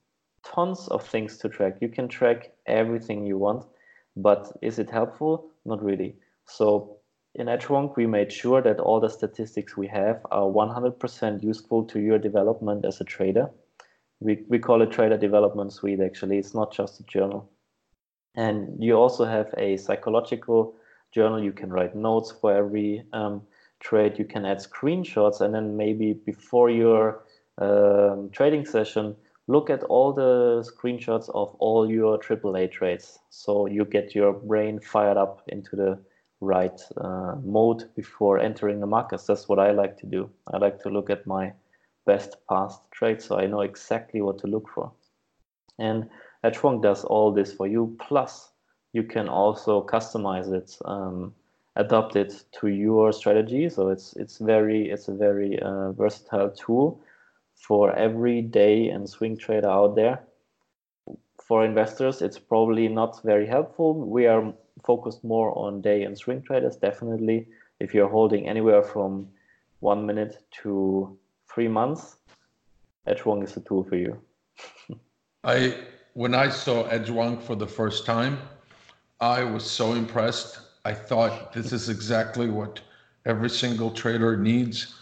tons 0.45 0.89
of 0.89 1.07
things 1.07 1.39
to 1.39 1.49
track. 1.49 1.77
You 1.81 1.89
can 1.89 2.09
track 2.09 2.53
everything 2.67 3.27
you 3.27 3.39
want 3.39 3.65
but 4.17 4.57
is 4.63 4.79
it 4.79 4.91
helpful? 4.91 5.51
Not 5.65 5.83
really. 5.83 6.17
So 6.47 6.99
in 7.35 7.47
edgewonk 7.47 7.97
we 7.97 8.07
made 8.07 8.33
sure 8.33 8.63
that 8.63 8.81
all 8.81 9.01
the 9.01 9.11
statistics 9.11 9.77
we 9.77 9.87
have 9.89 10.25
are 10.31 10.43
100% 10.43 11.43
useful 11.43 11.85
to 11.85 12.01
your 12.01 12.19
development 12.19 12.85
as 12.85 13.01
a 13.01 13.05
trader. 13.05 13.51
We, 14.21 14.45
we 14.49 14.59
call 14.59 14.83
it 14.83 14.91
trader 14.91 15.19
development 15.19 15.73
suite 15.73 16.01
actually. 16.01 16.39
It's 16.39 16.55
not 16.55 16.73
just 16.73 17.01
a 17.01 17.05
journal. 17.05 17.51
And 18.37 18.83
you 18.83 18.95
also 18.95 19.25
have 19.25 19.55
a 19.59 19.77
psychological 19.77 20.75
journal. 21.15 21.43
You 21.43 21.53
can 21.53 21.71
write 21.71 21.95
notes 21.95 22.33
for 22.33 22.53
every 22.53 23.05
um, 23.13 23.43
trade. 23.81 24.19
You 24.19 24.25
can 24.25 24.45
add 24.45 24.59
screenshots, 24.59 25.41
and 25.41 25.55
then 25.55 25.77
maybe 25.77 26.13
before 26.13 26.71
your 26.71 27.23
um, 27.59 28.31
trading 28.33 28.67
session, 28.67 29.15
look 29.47 29.71
at 29.71 29.85
all 29.85 30.13
the 30.13 30.69
screenshots 30.69 31.29
of 31.35 31.55
all 31.59 31.89
your 31.89 32.19
AAA 32.19 32.73
trades. 32.73 33.19
So 33.31 33.67
you 33.67 33.85
get 33.85 34.15
your 34.15 34.33
brain 34.33 34.81
fired 34.81 35.17
up 35.17 35.43
into 35.49 35.77
the 35.77 35.99
right 36.41 36.81
uh, 36.97 37.37
mode 37.43 37.85
before 37.95 38.39
entering 38.39 38.81
the 38.81 38.87
markets. 38.87 39.27
That's 39.27 39.49
what 39.49 39.59
I 39.59 39.71
like 39.71 39.97
to 39.99 40.07
do. 40.07 40.31
I 40.53 40.59
like 40.59 40.81
to 40.83 40.91
look 40.91 41.11
at 41.11 41.27
my 41.27 41.53
best 42.07 42.37
past 42.49 42.81
trades 42.91 43.25
so 43.25 43.39
I 43.39 43.47
know 43.47 43.61
exactly 43.61 44.21
what 44.21 44.39
to 44.39 44.47
look 44.47 44.69
for. 44.75 44.93
And 45.79 46.09
Edgewonk 46.45 46.83
does 46.83 47.05
all 47.05 47.33
this 47.33 47.53
for 47.53 47.67
you. 47.67 47.97
Plus, 47.99 48.51
you 48.95 49.03
can 49.03 49.29
also 49.29 49.83
customize 49.83 50.51
it, 50.53 50.79
um, 50.85 51.35
adapt 51.75 52.15
it 52.15 52.45
to 52.53 52.69
your 52.69 53.13
strategy. 53.13 53.69
So 53.69 53.89
it's 53.89 54.15
it's 54.15 54.39
very 54.39 54.89
it's 54.89 55.09
a 55.09 55.15
very 55.15 55.61
uh, 55.61 55.91
versatile 55.93 56.51
tool 56.51 57.01
for 57.57 57.93
every 57.97 58.41
day 58.41 58.89
and 58.89 59.11
swing 59.11 59.37
trader 59.37 59.69
out 59.69 59.97
there. 59.97 60.21
For 61.43 61.65
investors, 61.65 62.23
it's 62.23 62.39
probably 62.39 62.89
not 62.89 63.23
very 63.25 63.47
helpful. 63.47 63.95
We 63.95 64.27
are 64.27 64.55
focused 64.85 65.25
more 65.25 65.51
on 65.59 65.83
day 65.83 66.05
and 66.05 66.17
swing 66.17 66.41
traders. 66.43 66.77
Definitely, 66.77 67.49
if 67.81 67.95
you're 67.95 68.09
holding 68.09 68.49
anywhere 68.49 68.83
from 68.83 69.29
one 69.81 70.07
minute 70.07 70.39
to 70.63 71.19
three 71.53 71.69
months, 71.69 72.17
Edgewonk 73.09 73.43
is 73.43 73.57
a 73.57 73.61
tool 73.61 73.83
for 73.83 73.97
you. 73.97 74.21
I 75.45 75.79
when 76.13 76.33
I 76.33 76.49
saw 76.49 76.85
Edgewonk 76.89 77.43
for 77.43 77.57
the 77.57 77.67
first 77.67 78.07
time, 78.07 78.39
I 79.25 79.43
was 79.43 79.65
so 79.65 79.95
impressed. 79.95 80.59
I 80.85 80.93
thought 80.93 81.55
this 81.55 81.73
is 81.73 81.89
exactly 81.89 82.51
what 82.51 82.83
every 83.25 83.49
single 83.49 83.91
trader 83.91 84.37
needs. 84.37 84.97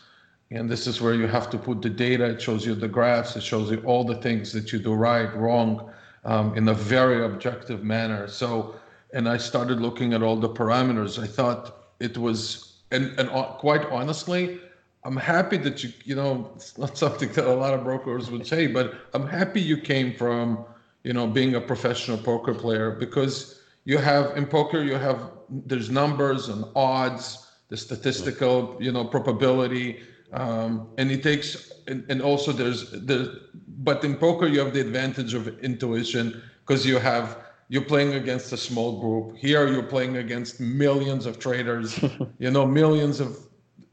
And 0.53 0.71
this 0.71 0.87
is 0.87 1.01
where 1.01 1.15
you 1.15 1.27
have 1.27 1.51
to 1.51 1.59
put 1.59 1.83
the 1.83 1.91
data. 1.91 2.27
It 2.27 2.41
shows 2.41 2.65
you 2.65 2.77
the 2.77 2.87
graphs. 2.87 3.35
It 3.35 3.43
shows 3.43 3.73
you 3.73 3.83
all 3.85 4.05
the 4.05 4.15
things 4.15 4.53
that 4.53 4.73
you 4.73 4.79
do 4.79 4.95
right, 4.95 5.35
wrong, 5.35 5.91
um, 6.25 6.57
in 6.57 6.69
a 6.69 6.75
very 6.75 7.25
objective 7.25 7.83
manner. 7.83 8.29
So, 8.29 8.77
and 9.13 9.29
I 9.29 9.39
started 9.39 9.81
looking 9.81 10.15
at 10.15 10.23
all 10.23 10.37
the 10.37 10.51
parameters. 10.51 11.21
I 11.21 11.27
thought 11.27 11.91
it 11.99 12.17
was, 12.17 12.75
and 12.93 13.19
and 13.19 13.29
quite 13.59 13.87
honestly, 13.87 14.61
I'm 15.03 15.17
happy 15.17 15.57
that 15.57 15.83
you, 15.83 15.93
you 16.05 16.15
know, 16.15 16.49
it's 16.55 16.79
not 16.79 16.97
something 16.97 17.33
that 17.33 17.47
a 17.47 17.55
lot 17.65 17.75
of 17.75 17.83
brokers 17.83 18.31
would 18.31 18.47
say, 18.47 18.69
but 18.69 18.95
I'm 19.15 19.27
happy 19.27 19.61
you 19.61 19.79
came 19.79 20.15
from, 20.15 20.65
you 21.03 21.13
know, 21.13 21.27
being 21.27 21.57
a 21.57 21.61
professional 21.61 22.19
poker 22.19 22.55
player 22.55 22.93
because 22.93 23.62
you 23.85 23.99
have 23.99 24.37
in 24.37 24.47
poker 24.47 24.83
you 24.83 24.95
have 24.95 25.31
there's 25.67 25.91
numbers 25.91 26.49
and 26.49 26.65
odds 26.75 27.51
the 27.69 27.77
statistical 27.77 28.77
you 28.81 28.93
know 28.93 29.05
probability 29.05 30.01
um, 30.33 30.89
and 30.99 31.11
it 31.11 31.23
takes 31.23 31.73
and, 31.89 32.05
and 32.09 32.23
also 32.23 32.53
there's 32.53 32.91
the 32.91 33.41
but 33.79 34.05
in 34.05 34.17
poker 34.17 34.47
you 34.47 34.59
have 34.61 34.73
the 34.73 34.81
advantage 34.81 35.35
of 35.35 35.49
intuition 35.61 36.41
because 36.65 36.87
you 36.87 36.99
have 36.99 37.39
you're 37.69 37.83
playing 37.83 38.13
against 38.15 38.53
a 38.53 38.57
small 38.57 39.01
group. 39.01 39.35
Here 39.35 39.67
you're 39.67 39.83
playing 39.83 40.19
against 40.19 40.61
millions 40.61 41.25
of 41.25 41.39
traders 41.39 41.99
you 42.39 42.51
know 42.51 42.67
millions 42.67 43.21
of 43.21 43.37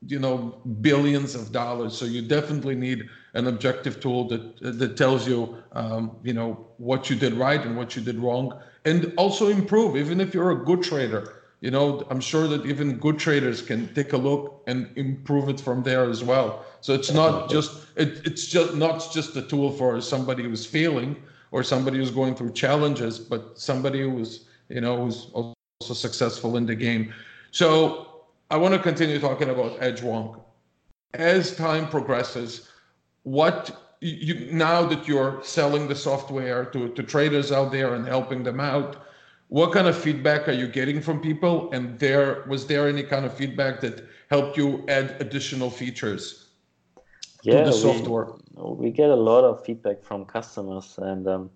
you 0.07 0.19
know 0.19 0.61
billions 0.81 1.35
of 1.35 1.51
dollars. 1.51 1.97
So 1.97 2.05
you 2.05 2.21
definitely 2.21 2.75
need 2.75 3.09
an 3.33 3.47
objective 3.47 3.99
tool 3.99 4.27
that 4.29 4.59
that 4.79 4.97
tells 4.97 5.27
you 5.27 5.57
um, 5.73 6.15
you 6.23 6.33
know 6.33 6.67
what 6.77 7.09
you 7.09 7.15
did 7.15 7.33
right 7.33 7.61
and 7.61 7.75
what 7.75 7.95
you 7.95 8.01
did 8.01 8.17
wrong. 8.17 8.59
And 8.85 9.13
also 9.17 9.47
improve 9.47 9.97
even 9.97 10.21
if 10.21 10.33
you're 10.33 10.51
a 10.51 10.63
good 10.63 10.83
trader. 10.83 11.35
You 11.61 11.71
know 11.71 12.07
i'm 12.09 12.21
sure 12.21 12.47
that 12.47 12.65
even 12.65 12.97
good 12.99 13.19
traders 13.19 13.61
can 13.61 13.93
take 13.93 14.13
a 14.13 14.17
look 14.17 14.63
and 14.67 14.89
improve 14.95 15.49
it 15.49 15.59
from 15.59 15.83
there 15.83 16.09
as 16.09 16.23
well. 16.23 16.65
So 16.79 16.93
it's 16.93 17.11
not 17.11 17.49
just 17.49 17.71
it, 17.97 18.21
it's 18.25 18.47
just 18.47 18.75
not 18.75 19.11
just 19.11 19.35
a 19.35 19.41
tool 19.41 19.71
for 19.71 19.99
somebody 19.99 20.43
who's 20.43 20.65
failing 20.65 21.17
or 21.51 21.63
somebody 21.63 21.97
who's 21.97 22.11
going 22.11 22.35
through 22.35 22.53
challenges 22.53 23.19
but 23.19 23.59
somebody 23.59 24.01
who's 24.01 24.45
you 24.69 24.79
know 24.79 25.03
who's 25.03 25.27
also 25.33 25.53
successful 25.83 26.55
in 26.55 26.65
the 26.65 26.75
game. 26.75 27.13
So 27.51 28.08
i 28.49 28.57
want 28.57 28.73
to 28.73 28.79
continue 28.79 29.19
talking 29.19 29.49
about 29.49 29.77
Edge 29.79 30.01
edgewonk 30.01 30.41
as 31.13 31.55
time 31.55 31.87
progresses 31.87 32.69
what 33.23 33.89
you, 34.01 34.49
now 34.51 34.85
that 34.85 35.07
you're 35.07 35.41
selling 35.43 35.87
the 35.87 35.95
software 35.95 36.65
to, 36.65 36.89
to 36.89 37.03
traders 37.03 37.51
out 37.51 37.71
there 37.71 37.95
and 37.95 38.07
helping 38.07 38.43
them 38.43 38.59
out, 38.59 39.05
what 39.49 39.71
kind 39.71 39.87
of 39.87 39.97
feedback 39.97 40.47
are 40.47 40.53
you 40.53 40.67
getting 40.67 41.01
from 41.01 41.19
people? 41.19 41.71
And 41.71 41.99
there 41.99 42.45
was 42.47 42.67
there 42.67 42.87
any 42.87 43.03
kind 43.03 43.25
of 43.25 43.33
feedback 43.33 43.81
that 43.81 44.05
helped 44.29 44.57
you 44.57 44.85
add 44.87 45.17
additional 45.19 45.69
features? 45.69 46.45
yeah, 47.43 47.63
the 47.63 47.71
software? 47.71 48.27
We, 48.53 48.89
we, 48.89 48.91
get 48.91 49.09
a 49.09 49.15
lot 49.15 49.43
of 49.43 49.65
feedback 49.65 50.03
from 50.03 50.25
customers, 50.25 50.95
and 50.97 51.27
um, 51.27 51.49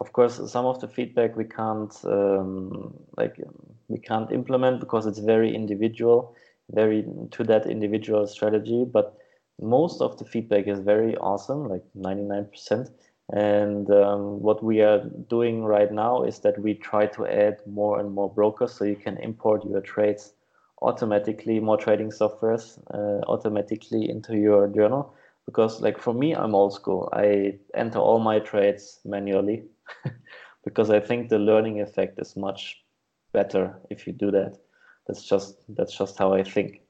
of 0.00 0.12
course, 0.12 0.40
some 0.50 0.66
of 0.66 0.80
the 0.80 0.88
feedback 0.88 1.36
we 1.36 1.44
can't 1.44 1.94
um, 2.04 2.94
like 3.16 3.38
we 3.88 3.98
can't 3.98 4.32
implement 4.32 4.80
because 4.80 5.06
it's 5.06 5.18
very 5.18 5.54
individual, 5.54 6.34
very 6.70 7.04
to 7.32 7.44
that 7.44 7.66
individual 7.66 8.26
strategy. 8.26 8.84
But 8.84 9.16
most 9.60 10.00
of 10.00 10.18
the 10.18 10.24
feedback 10.24 10.66
is 10.66 10.80
very 10.80 11.16
awesome, 11.16 11.68
like 11.68 11.84
ninety 11.94 12.22
nine 12.22 12.46
percent. 12.46 12.90
And 13.32 13.90
um, 13.90 14.40
what 14.40 14.62
we 14.62 14.80
are 14.82 15.00
doing 15.28 15.64
right 15.64 15.90
now 15.90 16.22
is 16.22 16.38
that 16.40 16.60
we 16.60 16.74
try 16.74 17.06
to 17.06 17.26
add 17.26 17.58
more 17.66 17.98
and 17.98 18.12
more 18.12 18.32
brokers 18.32 18.72
so 18.72 18.84
you 18.84 18.94
can 18.96 19.16
import 19.18 19.64
your 19.64 19.80
trades 19.80 20.32
automatically, 20.82 21.58
more 21.58 21.76
trading 21.76 22.10
softwares 22.10 22.78
uh, 22.94 23.24
automatically 23.28 24.08
into 24.08 24.36
your 24.36 24.68
journal. 24.68 25.14
Because, 25.44 25.80
like 25.80 25.98
for 25.98 26.12
me, 26.12 26.34
I'm 26.34 26.54
old 26.54 26.74
school. 26.74 27.08
I 27.12 27.58
enter 27.74 27.98
all 27.98 28.18
my 28.18 28.38
trades 28.40 29.00
manually 29.04 29.64
because 30.64 30.90
I 30.90 31.00
think 31.00 31.28
the 31.28 31.38
learning 31.38 31.80
effect 31.80 32.18
is 32.20 32.36
much 32.36 32.84
better 33.36 33.64
if 33.90 34.06
you 34.06 34.12
do 34.24 34.30
that. 34.30 34.52
That's 35.06 35.22
just 35.32 35.50
that's 35.76 35.96
just 35.96 36.18
how 36.18 36.32
I 36.32 36.42
think. 36.42 36.80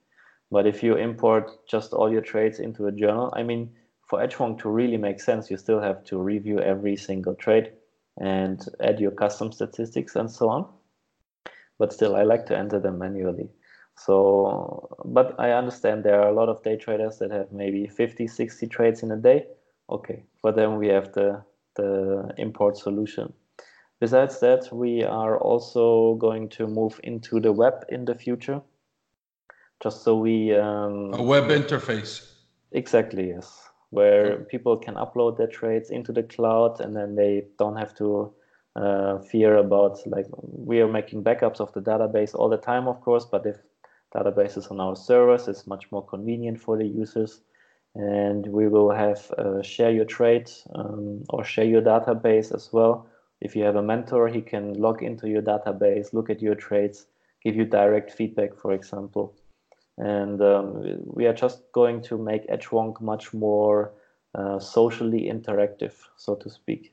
But 0.51 0.67
if 0.67 0.83
you 0.83 0.97
import 0.97 1.67
just 1.69 1.93
all 1.93 2.11
your 2.11 2.23
trades 2.33 2.61
into 2.61 2.87
a 2.87 2.93
journal, 2.93 3.33
I 3.37 3.43
mean, 3.43 3.71
for 4.09 4.21
Edgewonk 4.21 4.61
to 4.61 4.69
really 4.69 4.97
make 4.97 5.21
sense, 5.21 5.51
you 5.51 5.57
still 5.57 5.81
have 5.81 6.05
to 6.05 6.19
review 6.19 6.61
every 6.61 6.97
single 6.97 7.35
trade 7.35 7.73
and 8.19 8.65
add 8.81 9.01
your 9.01 9.11
custom 9.11 9.51
statistics 9.53 10.17
and 10.17 10.31
so 10.31 10.49
on. 10.49 10.63
But 11.79 11.93
still, 11.93 12.15
I 12.15 12.23
like 12.23 12.47
to 12.47 12.57
enter 12.57 12.81
them 12.81 12.99
manually. 12.99 13.51
So, 13.99 14.89
but 15.05 15.35
I 15.39 15.51
understand 15.53 16.05
there 16.05 16.21
are 16.23 16.29
a 16.29 16.39
lot 16.41 16.49
of 16.49 16.63
day 16.63 16.77
traders 16.77 17.19
that 17.19 17.31
have 17.31 17.51
maybe 17.51 17.87
50, 17.87 18.27
60 18.27 18.67
trades 18.69 19.03
in 19.03 19.11
a 19.11 19.17
day. 19.17 19.47
Okay, 19.89 20.25
for 20.41 20.53
them, 20.53 20.77
we 20.77 20.89
have 20.89 21.13
the, 21.13 21.43
the 21.75 22.33
import 22.39 22.77
solution. 22.77 23.33
Besides 24.01 24.41
that, 24.41 24.69
we 24.73 25.03
are 25.03 25.39
also 25.39 26.15
going 26.17 26.49
to 26.51 26.67
move 26.67 27.01
into 27.03 27.41
the 27.41 27.53
web 27.53 27.85
in 27.89 28.05
the 28.05 28.15
future. 28.15 28.61
Just 29.83 30.03
so 30.05 30.17
we. 30.17 30.55
Um, 30.55 31.15
a 31.15 31.23
web 31.23 31.45
interface. 31.45 32.33
Exactly, 32.73 33.29
yes 33.29 33.67
where 33.91 34.39
people 34.39 34.77
can 34.77 34.95
upload 34.95 35.37
their 35.37 35.47
trades 35.47 35.91
into 35.91 36.13
the 36.13 36.23
cloud 36.23 36.81
and 36.81 36.97
then 36.97 37.15
they 37.15 37.45
don't 37.59 37.77
have 37.77 37.95
to 37.95 38.33
uh, 38.75 39.19
fear 39.19 39.57
about 39.57 39.99
like 40.07 40.27
we 40.41 40.81
are 40.81 40.89
making 40.89 41.23
backups 41.25 41.61
of 41.61 41.73
the 41.73 41.81
database 41.81 42.35
all 42.35 42.49
the 42.49 42.57
time 42.59 42.87
of 42.89 43.01
course 43.01 43.25
but 43.25 43.47
if 43.47 43.57
database 44.15 44.57
is 44.59 44.67
on 44.67 44.81
our 44.81 44.97
servers 44.97 45.49
it's 45.49 45.67
much 45.67 45.91
more 45.91 46.05
convenient 46.05 46.61
for 46.61 46.77
the 46.77 46.87
users 46.87 47.41
and 47.95 48.47
we 48.49 48.69
will 48.69 48.91
have 48.91 49.31
uh, 49.39 49.63
share 49.63 49.91
your 49.91 50.05
trade 50.05 50.51
um, 50.75 51.25
or 51.31 51.43
share 51.43 51.65
your 51.65 51.81
database 51.81 52.55
as 52.55 52.71
well 52.73 53.09
if 53.41 53.55
you 53.55 53.65
have 53.65 53.77
a 53.77 53.83
mentor 53.83 54.29
he 54.29 54.41
can 54.41 54.75
log 54.75 55.03
into 55.03 55.29
your 55.29 55.43
database 55.43 56.13
look 56.13 56.31
at 56.31 56.43
your 56.43 56.55
trades 56.55 57.07
give 57.43 57.57
you 57.57 57.65
direct 57.65 58.11
feedback 58.11 58.57
for 58.57 58.73
example 58.73 59.35
and 59.99 60.43
um, 60.43 61.01
we 61.05 61.27
are 61.27 61.33
just 61.33 61.73
going 61.73 62.03
to 62.03 62.19
make 62.19 62.47
Edgewonk 62.49 63.01
much 63.01 63.33
more 63.33 63.93
uh, 64.35 64.59
socially 64.59 65.31
interactive, 65.33 65.95
so 66.17 66.35
to 66.37 66.51
speak. 66.51 66.93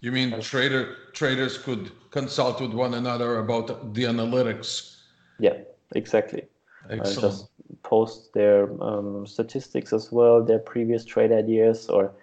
You 0.00 0.12
mean 0.12 0.40
trader 0.40 0.96
traders 1.12 1.58
could 1.58 1.92
consult 2.10 2.60
with 2.60 2.72
one 2.72 2.94
another 2.94 3.38
about 3.38 3.92
the 3.92 4.04
analytics? 4.04 4.96
Yeah, 5.38 5.58
exactly. 5.94 6.46
Excellent. 6.88 7.18
Uh, 7.18 7.20
just 7.20 7.50
post 7.82 8.32
their 8.32 8.70
um, 8.82 9.26
statistics 9.26 9.92
as 9.92 10.10
well, 10.10 10.42
their 10.42 10.58
previous 10.58 11.04
trade 11.04 11.32
ideas, 11.32 11.90
or 11.90 12.14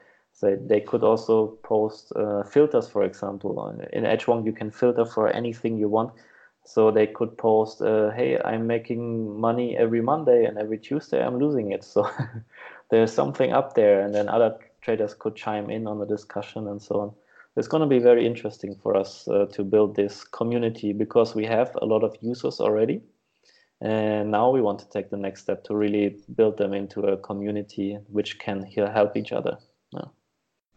they 0.41 0.82
could 0.82 1.04
also 1.04 1.58
post 1.63 2.12
uh, 2.15 2.43
filters, 2.43 2.88
for 2.88 3.04
example. 3.04 3.69
In 3.93 4.04
Edgewonk, 4.04 4.45
you 4.45 4.54
can 4.54 4.71
filter 4.71 5.06
for 5.06 5.30
anything 5.30 5.78
you 5.78 5.89
want 5.89 6.13
so 6.67 6.91
they 6.91 7.08
could 7.08 7.38
post 7.38 7.82
uh, 7.82 8.12
hey 8.12 8.38
i'm 8.43 8.67
making 8.67 9.39
money 9.39 9.78
every 9.78 10.02
monday 10.02 10.43
and 10.43 10.58
every 10.58 10.78
tuesday 10.78 11.23
i'm 11.23 11.39
losing 11.39 11.71
it 11.71 11.82
so 11.93 12.10
there's 12.91 13.13
something 13.13 13.54
up 13.54 13.73
there 13.73 14.02
and 14.02 14.13
then 14.13 14.28
other 14.28 14.54
traders 14.82 15.13
could 15.13 15.36
chime 15.36 15.69
in 15.69 15.88
on 15.88 15.97
the 15.97 16.06
discussion 16.06 16.67
and 16.67 16.82
so 16.82 17.00
on 17.00 17.13
it's 17.56 17.69
going 17.69 17.82
to 17.82 17.88
be 17.88 18.00
very 18.00 18.26
interesting 18.26 18.76
for 18.84 18.95
us 18.95 19.28
uh, 19.30 19.45
to 19.45 19.63
build 19.63 19.95
this 19.95 20.26
community 20.26 20.91
because 20.91 21.34
we 21.34 21.45
have 21.45 21.76
a 21.82 21.86
lot 21.86 22.04
of 22.04 22.15
users 22.21 22.60
already 22.60 23.02
and 23.82 24.32
now 24.32 24.50
we 24.50 24.62
want 24.62 24.80
to 24.80 24.89
take 24.89 25.10
the 25.10 25.17
next 25.17 25.41
step 25.41 25.63
to 25.63 25.76
really 25.76 26.17
build 26.36 26.58
them 26.58 26.73
into 26.73 27.02
a 27.02 27.17
community 27.17 27.97
which 28.08 28.39
can 28.39 28.63
help 28.63 29.15
each 29.15 29.32
other. 29.32 29.58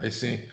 I 0.02 0.08
see 0.08 0.44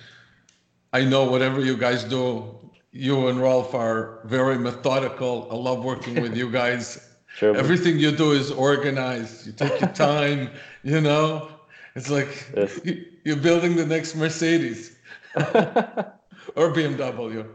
i 0.94 1.04
know 1.04 1.24
whatever 1.30 1.60
you 1.62 1.78
guys 1.78 2.04
do 2.04 2.58
you 2.98 3.28
and 3.28 3.40
Rolf 3.40 3.74
are 3.76 4.20
very 4.26 4.58
methodical. 4.58 5.48
I 5.52 5.56
love 5.56 5.84
working 5.84 6.22
with 6.22 6.36
you 6.36 6.52
guys. 6.52 7.04
Sure. 7.36 7.56
Everything 7.56 8.00
you 8.00 8.10
do 8.10 8.32
is 8.32 8.50
organized. 8.50 9.46
You 9.46 9.54
take 9.54 9.80
your 9.80 9.92
time, 9.92 10.50
you 10.84 11.00
know? 11.02 11.50
It's 11.94 12.10
like 12.10 12.50
yes. 12.58 12.80
you're 13.24 13.36
building 13.36 13.76
the 13.76 13.86
next 13.86 14.16
Mercedes 14.16 14.96
or 15.36 16.74
BMW. 16.74 17.48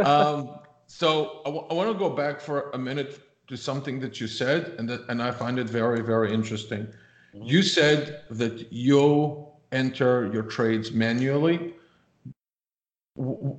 Um, 0.00 0.58
so 0.86 1.40
I, 1.46 1.48
w- 1.48 1.66
I 1.70 1.72
want 1.72 1.90
to 1.90 1.98
go 1.98 2.10
back 2.10 2.42
for 2.42 2.68
a 2.72 2.78
minute 2.78 3.20
to 3.48 3.56
something 3.56 4.00
that 4.00 4.20
you 4.20 4.26
said, 4.26 4.74
and 4.78 4.86
that, 4.90 5.08
and 5.08 5.22
I 5.22 5.30
find 5.30 5.58
it 5.58 5.66
very, 5.66 6.02
very 6.02 6.30
interesting. 6.30 6.82
Mm-hmm. 7.34 7.42
You 7.44 7.62
said 7.62 8.24
that 8.32 8.70
you 8.70 9.48
enter 9.72 10.30
your 10.32 10.42
trades 10.42 10.92
manually. 10.92 11.74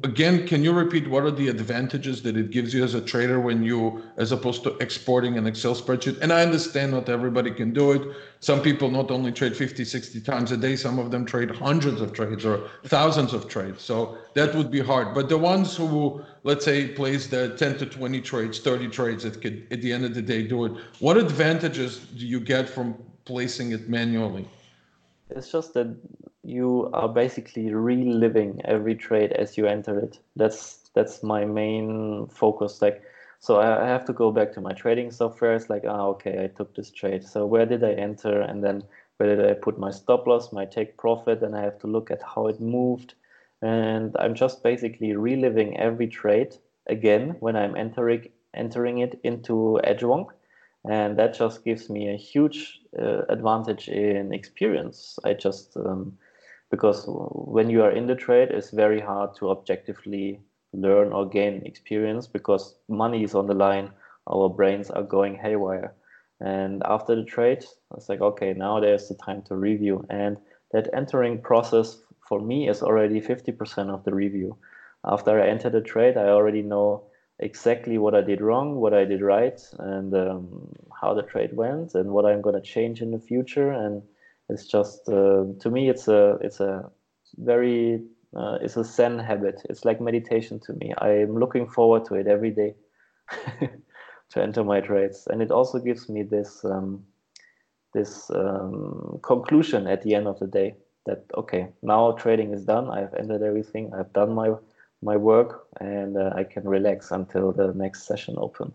Again 0.03 0.47
can 0.47 0.63
you 0.63 0.73
repeat 0.73 1.07
what 1.07 1.23
are 1.23 1.31
the 1.31 1.47
advantages 1.47 2.23
that 2.23 2.35
it 2.35 2.49
gives 2.49 2.73
you 2.73 2.83
as 2.83 2.95
a 2.95 3.01
trader 3.01 3.39
when 3.39 3.61
you 3.61 4.01
as 4.17 4.31
opposed 4.31 4.63
to 4.63 4.75
exporting 4.77 5.37
an 5.37 5.45
excel 5.45 5.75
spreadsheet? 5.75 6.19
And 6.21 6.33
i 6.33 6.41
understand 6.41 6.91
not 6.91 7.07
everybody 7.07 7.51
can 7.51 7.71
do 7.71 7.91
it. 7.91 8.01
Some 8.39 8.63
people 8.63 8.89
not 8.89 9.11
only 9.11 9.31
trade 9.31 9.55
50 9.55 9.85
60 9.85 10.21
times 10.21 10.51
a 10.51 10.57
day 10.57 10.75
some 10.75 10.97
of 10.97 11.11
them 11.11 11.23
trade 11.23 11.51
hundreds 11.51 12.01
of 12.01 12.13
trades 12.13 12.45
or 12.45 12.67
thousands 12.85 13.31
of 13.31 13.47
trades. 13.47 13.83
So 13.83 14.17
that 14.33 14.55
would 14.55 14.71
be 14.71 14.79
hard. 14.79 15.13
But 15.13 15.29
the 15.29 15.37
ones 15.37 15.77
who 15.77 16.23
let's 16.41 16.65
say 16.65 16.87
place 16.87 17.27
the 17.27 17.55
10 17.55 17.77
to 17.77 17.85
20 17.85 18.21
trades 18.21 18.57
30 18.57 18.87
trades 18.87 19.23
that 19.23 19.39
could 19.39 19.67
at 19.69 19.83
the 19.83 19.93
end 19.93 20.03
of 20.03 20.15
the 20.15 20.21
day 20.23 20.47
do 20.47 20.65
it. 20.65 20.71
What 20.97 21.17
advantages 21.17 21.99
do 21.99 22.25
you 22.25 22.39
get 22.39 22.67
from 22.67 22.95
placing 23.25 23.71
it 23.71 23.87
manually 23.87 24.47
it's 25.29 25.51
just 25.51 25.73
that 25.73 25.95
you 26.43 26.89
are 26.93 27.07
basically 27.07 27.73
reliving 27.73 28.61
every 28.65 28.95
trade 28.95 29.31
as 29.33 29.57
you 29.57 29.65
enter 29.65 29.97
it. 29.99 30.19
That's 30.35 30.89
that's 30.93 31.23
my 31.23 31.45
main 31.45 32.27
focus. 32.27 32.81
Like, 32.81 33.01
so 33.39 33.59
I 33.59 33.87
have 33.87 34.05
to 34.05 34.13
go 34.13 34.31
back 34.31 34.53
to 34.53 34.61
my 34.61 34.73
trading 34.73 35.11
software. 35.11 35.55
It's 35.55 35.69
like, 35.69 35.83
ah, 35.87 36.07
okay, 36.07 36.43
I 36.43 36.47
took 36.47 36.75
this 36.75 36.91
trade. 36.91 37.25
So 37.25 37.45
where 37.45 37.65
did 37.65 37.83
I 37.83 37.93
enter? 37.93 38.41
And 38.41 38.63
then 38.63 38.83
where 39.17 39.35
did 39.35 39.45
I 39.49 39.53
put 39.53 39.79
my 39.79 39.91
stop 39.91 40.27
loss, 40.27 40.51
my 40.53 40.65
take 40.65 40.97
profit? 40.97 41.41
And 41.41 41.55
I 41.55 41.61
have 41.61 41.79
to 41.79 41.87
look 41.87 42.11
at 42.11 42.21
how 42.21 42.47
it 42.47 42.61
moved. 42.61 43.15
And 43.61 44.15
I'm 44.19 44.35
just 44.35 44.63
basically 44.63 45.15
reliving 45.15 45.77
every 45.77 46.07
trade 46.07 46.55
again 46.87 47.37
when 47.39 47.55
I'm 47.55 47.75
entering 47.75 48.29
entering 48.53 48.99
it 48.99 49.19
into 49.23 49.79
Edgewonk 49.83 50.27
and 50.85 51.17
that 51.17 51.33
just 51.33 51.63
gives 51.63 51.89
me 51.89 52.13
a 52.13 52.17
huge 52.17 52.81
uh, 52.99 53.23
advantage 53.29 53.87
in 53.89 54.33
experience. 54.33 55.17
I 55.23 55.33
just 55.33 55.75
um, 55.77 56.17
because 56.71 57.05
when 57.07 57.69
you 57.69 57.83
are 57.83 57.91
in 57.91 58.07
the 58.07 58.15
trade, 58.15 58.49
it's 58.51 58.71
very 58.71 58.99
hard 58.99 59.35
to 59.35 59.49
objectively 59.49 60.41
learn 60.73 61.13
or 61.13 61.29
gain 61.29 61.61
experience 61.65 62.27
because 62.27 62.75
money 62.89 63.23
is 63.23 63.35
on 63.35 63.47
the 63.47 63.53
line. 63.53 63.91
Our 64.27 64.49
brains 64.49 64.89
are 64.89 65.03
going 65.03 65.35
haywire, 65.35 65.93
and 66.39 66.81
after 66.85 67.15
the 67.15 67.25
trade, 67.25 67.65
it's 67.95 68.09
like 68.09 68.21
okay, 68.21 68.53
now 68.53 68.79
there's 68.79 69.07
the 69.09 69.15
time 69.15 69.41
to 69.43 69.55
review, 69.55 70.05
and 70.09 70.37
that 70.71 70.89
entering 70.93 71.41
process 71.41 72.01
for 72.27 72.39
me 72.39 72.69
is 72.69 72.81
already 72.81 73.21
50% 73.21 73.89
of 73.89 74.03
the 74.03 74.13
review. 74.13 74.57
After 75.05 75.41
I 75.41 75.47
enter 75.47 75.69
the 75.69 75.81
trade, 75.81 76.17
I 76.17 76.29
already 76.29 76.61
know 76.61 77.03
exactly 77.39 77.97
what 77.97 78.15
I 78.15 78.21
did 78.21 78.41
wrong, 78.41 78.75
what 78.75 78.93
I 78.93 79.05
did 79.05 79.21
right, 79.21 79.59
and 79.79 80.13
um, 80.13 80.69
how 80.99 81.13
the 81.13 81.23
trade 81.23 81.55
went, 81.55 81.95
and 81.95 82.11
what 82.11 82.25
I'm 82.25 82.41
going 82.41 82.55
to 82.55 82.61
change 82.61 83.01
in 83.01 83.11
the 83.11 83.19
future. 83.19 83.71
And 83.71 84.01
it's 84.49 84.67
just 84.67 85.07
uh, 85.09 85.45
to 85.59 85.69
me, 85.69 85.89
it's 85.89 86.07
a 86.07 86.37
it's 86.41 86.59
a 86.59 86.89
very 87.37 88.03
uh, 88.35 88.57
it's 88.61 88.77
a 88.77 88.83
Zen 88.83 89.19
habit. 89.19 89.61
It's 89.69 89.85
like 89.85 90.01
meditation 90.01 90.59
to 90.61 90.73
me. 90.73 90.93
I'm 90.97 91.37
looking 91.37 91.67
forward 91.67 92.05
to 92.05 92.15
it 92.15 92.27
every 92.27 92.51
day 92.51 92.75
to 93.59 94.41
enter 94.41 94.63
my 94.63 94.81
trades, 94.81 95.27
and 95.29 95.41
it 95.41 95.51
also 95.51 95.79
gives 95.79 96.09
me 96.09 96.23
this 96.23 96.63
um, 96.65 97.03
this 97.93 98.29
um, 98.31 99.19
conclusion 99.23 99.87
at 99.87 100.01
the 100.01 100.15
end 100.15 100.27
of 100.27 100.39
the 100.39 100.47
day 100.47 100.75
that 101.05 101.25
okay, 101.35 101.67
now 101.81 102.11
trading 102.13 102.53
is 102.53 102.63
done. 102.63 102.89
I've 102.89 103.13
entered 103.13 103.43
everything. 103.43 103.93
I've 103.93 104.13
done 104.13 104.33
my 104.33 104.53
my 105.03 105.17
work 105.17 105.67
and 105.79 106.17
uh, 106.17 106.31
I 106.35 106.43
can 106.43 106.67
relax 106.67 107.11
until 107.11 107.51
the 107.51 107.73
next 107.73 108.03
session 108.03 108.35
open. 108.37 108.73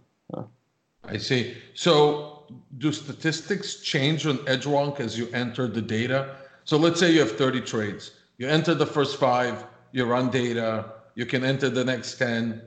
I 1.08 1.16
see. 1.16 1.56
So 1.74 2.44
do 2.78 2.92
statistics 2.92 3.80
change 3.80 4.26
on 4.26 4.38
Edgewonk 4.38 5.00
as 5.00 5.18
you 5.18 5.28
enter 5.32 5.66
the 5.66 5.82
data? 5.82 6.36
So 6.64 6.76
let's 6.76 7.00
say 7.00 7.12
you 7.12 7.20
have 7.20 7.32
30 7.32 7.62
trades. 7.62 8.12
You 8.36 8.48
enter 8.48 8.74
the 8.74 8.86
first 8.86 9.18
five, 9.18 9.64
you 9.92 10.04
run 10.04 10.30
data, 10.30 10.92
you 11.14 11.26
can 11.26 11.44
enter 11.44 11.68
the 11.68 11.84
next 11.84 12.18
10, 12.18 12.62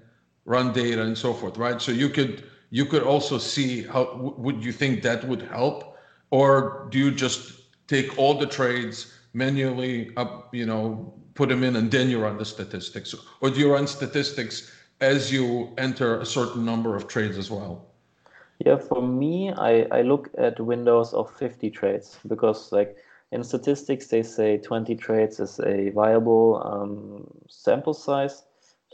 run 0.46 0.74
data 0.74 1.04
and 1.04 1.18
so 1.18 1.34
forth, 1.34 1.58
right? 1.58 1.82
So 1.82 1.92
you 1.92 2.10
could 2.10 2.44
you 2.74 2.86
could 2.86 3.04
also 3.04 3.38
see 3.38 3.84
how 3.84 4.34
would 4.38 4.64
you 4.64 4.72
think 4.72 5.04
that 5.04 5.28
would 5.28 5.42
help 5.42 5.98
or 6.30 6.88
do 6.90 6.98
you 6.98 7.12
just 7.12 7.62
take 7.88 8.18
all 8.18 8.34
the 8.34 8.48
trades 8.48 9.14
manually 9.34 10.12
up, 10.16 10.56
you 10.56 10.66
know, 10.66 11.14
put 11.36 11.50
them 11.50 11.64
in 11.64 11.76
and 11.76 11.92
then 11.92 12.10
you 12.10 12.20
run 12.22 12.38
the 12.38 12.46
statistics 12.46 13.14
or 13.42 13.50
do 13.50 13.60
you 13.60 13.74
run 13.74 13.88
statistics 13.88 14.72
as 15.02 15.32
you 15.32 15.74
enter 15.78 16.20
a 16.20 16.26
certain 16.26 16.66
number 16.66 16.96
of 16.96 17.08
trades 17.08 17.38
as 17.38 17.50
well? 17.52 17.88
Yeah, 18.60 18.78
for 18.78 19.02
me, 19.02 19.52
I, 19.52 19.88
I 19.92 20.02
look 20.04 20.30
at 20.38 20.60
windows 20.60 21.14
of 21.14 21.30
50 21.32 21.70
trades 21.72 22.20
because, 22.28 22.72
like, 22.72 22.98
in 23.32 23.44
statistics, 23.44 24.08
they 24.08 24.22
say 24.24 24.58
20 24.58 24.96
trades 24.96 25.40
is 25.40 25.60
a 25.60 25.90
viable 25.90 26.62
um, 26.64 27.28
sample 27.50 27.94
size, 27.94 28.44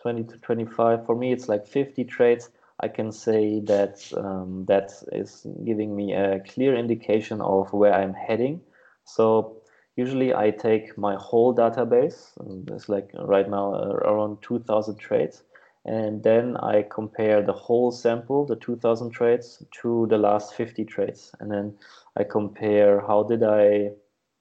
20 0.01 0.23
to 0.25 0.37
25. 0.39 1.05
For 1.05 1.15
me, 1.15 1.31
it's 1.33 1.49
like 1.49 1.65
50 1.67 2.05
trades. 2.05 2.49
I 2.79 2.87
can 2.87 3.11
say 3.11 3.59
that 3.61 3.99
um, 4.15 4.65
that 4.67 4.91
is 5.11 5.45
giving 5.65 5.95
me 5.95 6.13
a 6.13 6.39
clear 6.39 6.75
indication 6.75 7.41
of 7.41 7.73
where 7.73 7.93
I'm 7.93 8.13
heading. 8.13 8.61
So 9.03 9.56
usually 9.97 10.33
I 10.33 10.51
take 10.51 10.97
my 10.97 11.15
whole 11.15 11.53
database, 11.53 12.31
it's 12.71 12.87
like 12.87 13.09
right 13.19 13.49
now 13.49 13.73
uh, 13.73 13.87
around 14.05 14.41
2000 14.43 14.97
trades, 14.97 15.43
and 15.85 16.21
then 16.23 16.55
I 16.57 16.83
compare 16.83 17.41
the 17.41 17.53
whole 17.53 17.91
sample, 17.91 18.45
the 18.45 18.55
2000 18.55 19.09
trades, 19.09 19.63
to 19.81 20.05
the 20.07 20.17
last 20.17 20.53
50 20.53 20.85
trades. 20.85 21.31
And 21.39 21.51
then 21.51 21.77
I 22.15 22.23
compare 22.23 23.01
how 23.01 23.23
did 23.23 23.43
I 23.43 23.91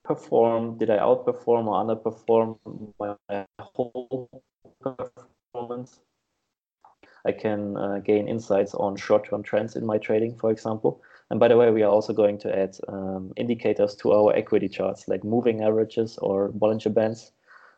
perform, 0.04 0.76
did 0.76 0.90
I 0.90 0.98
outperform 0.98 1.66
or 1.66 1.84
underperform 1.84 2.58
my 3.00 3.46
whole 3.60 4.28
performance. 4.82 6.00
I 7.24 7.32
can 7.32 7.76
uh, 7.76 7.98
gain 8.04 8.28
insights 8.28 8.74
on 8.74 8.96
short-term 8.96 9.42
trends 9.42 9.74
in 9.74 9.84
my 9.84 9.98
trading, 9.98 10.36
for 10.36 10.50
example. 10.50 11.00
And 11.30 11.40
by 11.40 11.48
the 11.48 11.56
way, 11.56 11.70
we 11.70 11.82
are 11.82 11.90
also 11.90 12.12
going 12.12 12.38
to 12.38 12.56
add 12.56 12.76
um, 12.88 13.32
indicators 13.36 13.96
to 13.96 14.12
our 14.12 14.34
equity 14.34 14.68
charts, 14.68 15.08
like 15.08 15.24
moving 15.24 15.62
averages 15.62 16.18
or 16.18 16.50
Bollinger 16.50 16.94
Bands 16.94 17.32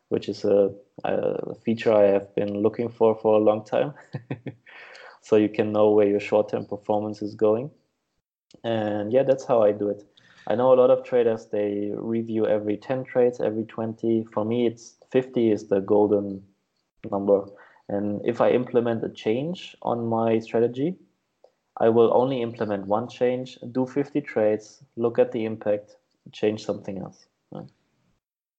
which 0.09 0.27
is 0.27 0.43
a, 0.43 0.71
a 1.03 1.55
feature 1.55 1.93
I 1.93 2.07
have 2.07 2.35
been 2.35 2.61
looking 2.61 2.89
for 2.89 3.15
for 3.15 3.35
a 3.35 3.43
long 3.43 3.63
time. 3.63 3.93
so 5.21 5.35
you 5.37 5.49
can 5.49 5.71
know 5.71 5.91
where 5.91 6.07
your 6.07 6.19
short-term 6.19 6.65
performance 6.65 7.21
is 7.21 7.35
going. 7.35 7.71
And 8.63 9.13
yeah, 9.13 9.23
that's 9.23 9.45
how 9.45 9.63
I 9.63 9.71
do 9.71 9.89
it. 9.89 10.03
I 10.47 10.55
know 10.55 10.73
a 10.73 10.79
lot 10.81 10.89
of 10.89 11.03
traders 11.03 11.45
they 11.45 11.91
review 11.93 12.47
every 12.47 12.77
10 12.77 13.03
trades, 13.03 13.39
every 13.39 13.65
20. 13.65 14.25
For 14.33 14.43
me, 14.43 14.65
it's 14.65 14.95
50 15.11 15.51
is 15.51 15.67
the 15.67 15.79
golden 15.79 16.43
number. 17.11 17.45
And 17.87 18.21
if 18.25 18.41
I 18.41 18.49
implement 18.49 19.03
a 19.03 19.09
change 19.09 19.75
on 19.83 20.07
my 20.07 20.39
strategy, 20.39 20.95
I 21.79 21.89
will 21.89 22.11
only 22.13 22.41
implement 22.41 22.87
one 22.87 23.07
change, 23.07 23.57
do 23.71 23.85
50 23.85 24.21
trades, 24.21 24.83
look 24.97 25.17
at 25.17 25.31
the 25.31 25.45
impact, 25.45 25.95
change 26.31 26.65
something 26.65 26.97
else. 26.97 27.27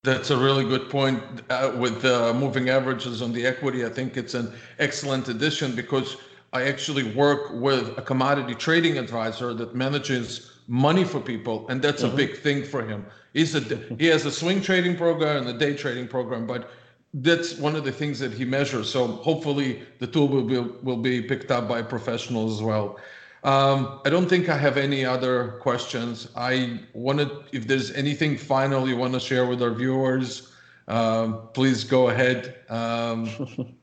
That's 0.02 0.30
a 0.30 0.36
really 0.36 0.64
good 0.64 0.88
point 0.88 1.22
uh, 1.50 1.72
with 1.76 2.06
uh, 2.06 2.32
moving 2.32 2.70
averages 2.70 3.20
on 3.20 3.34
the 3.34 3.44
equity. 3.46 3.84
I 3.84 3.90
think 3.90 4.16
it's 4.16 4.32
an 4.32 4.50
excellent 4.78 5.28
addition 5.28 5.76
because 5.76 6.16
I 6.54 6.62
actually 6.62 7.12
work 7.12 7.50
with 7.52 7.98
a 7.98 8.02
commodity 8.02 8.54
trading 8.54 8.96
advisor 8.96 9.52
that 9.52 9.74
manages 9.74 10.52
money 10.66 11.04
for 11.04 11.20
people, 11.20 11.68
and 11.68 11.82
that's 11.82 12.02
mm-hmm. 12.02 12.14
a 12.14 12.16
big 12.16 12.38
thing 12.38 12.64
for 12.64 12.82
him. 12.82 13.04
He's 13.34 13.54
a 13.54 13.60
he 13.98 14.06
has 14.06 14.24
a 14.24 14.32
swing 14.32 14.62
trading 14.62 14.96
program 14.96 15.46
and 15.46 15.48
a 15.54 15.58
day 15.58 15.76
trading 15.76 16.08
program, 16.08 16.46
but 16.46 16.70
that's 17.14 17.56
one 17.58 17.74
of 17.74 17.84
the 17.84 17.92
things 17.92 18.18
that 18.20 18.32
he 18.32 18.44
measures. 18.44 18.90
So 18.90 19.06
hopefully 19.06 19.82
the 19.98 20.06
tool 20.06 20.28
will 20.28 20.44
be 20.44 20.58
will 20.58 20.96
be 20.96 21.22
picked 21.22 21.50
up 21.50 21.68
by 21.68 21.82
professionals 21.82 22.58
as 22.58 22.62
well. 22.62 22.98
Um, 23.42 24.00
I 24.04 24.10
don't 24.10 24.28
think 24.28 24.48
I 24.48 24.56
have 24.56 24.76
any 24.76 25.04
other 25.04 25.52
questions. 25.62 26.28
I 26.36 26.80
wanted, 26.92 27.30
if 27.52 27.66
there's 27.66 27.90
anything 27.92 28.36
final 28.36 28.86
you 28.86 28.96
want 28.98 29.14
to 29.14 29.20
share 29.20 29.46
with 29.46 29.62
our 29.62 29.72
viewers, 29.72 30.52
um, 30.88 31.48
please 31.54 31.82
go 31.82 32.10
ahead. 32.10 32.56
Um, 32.68 33.30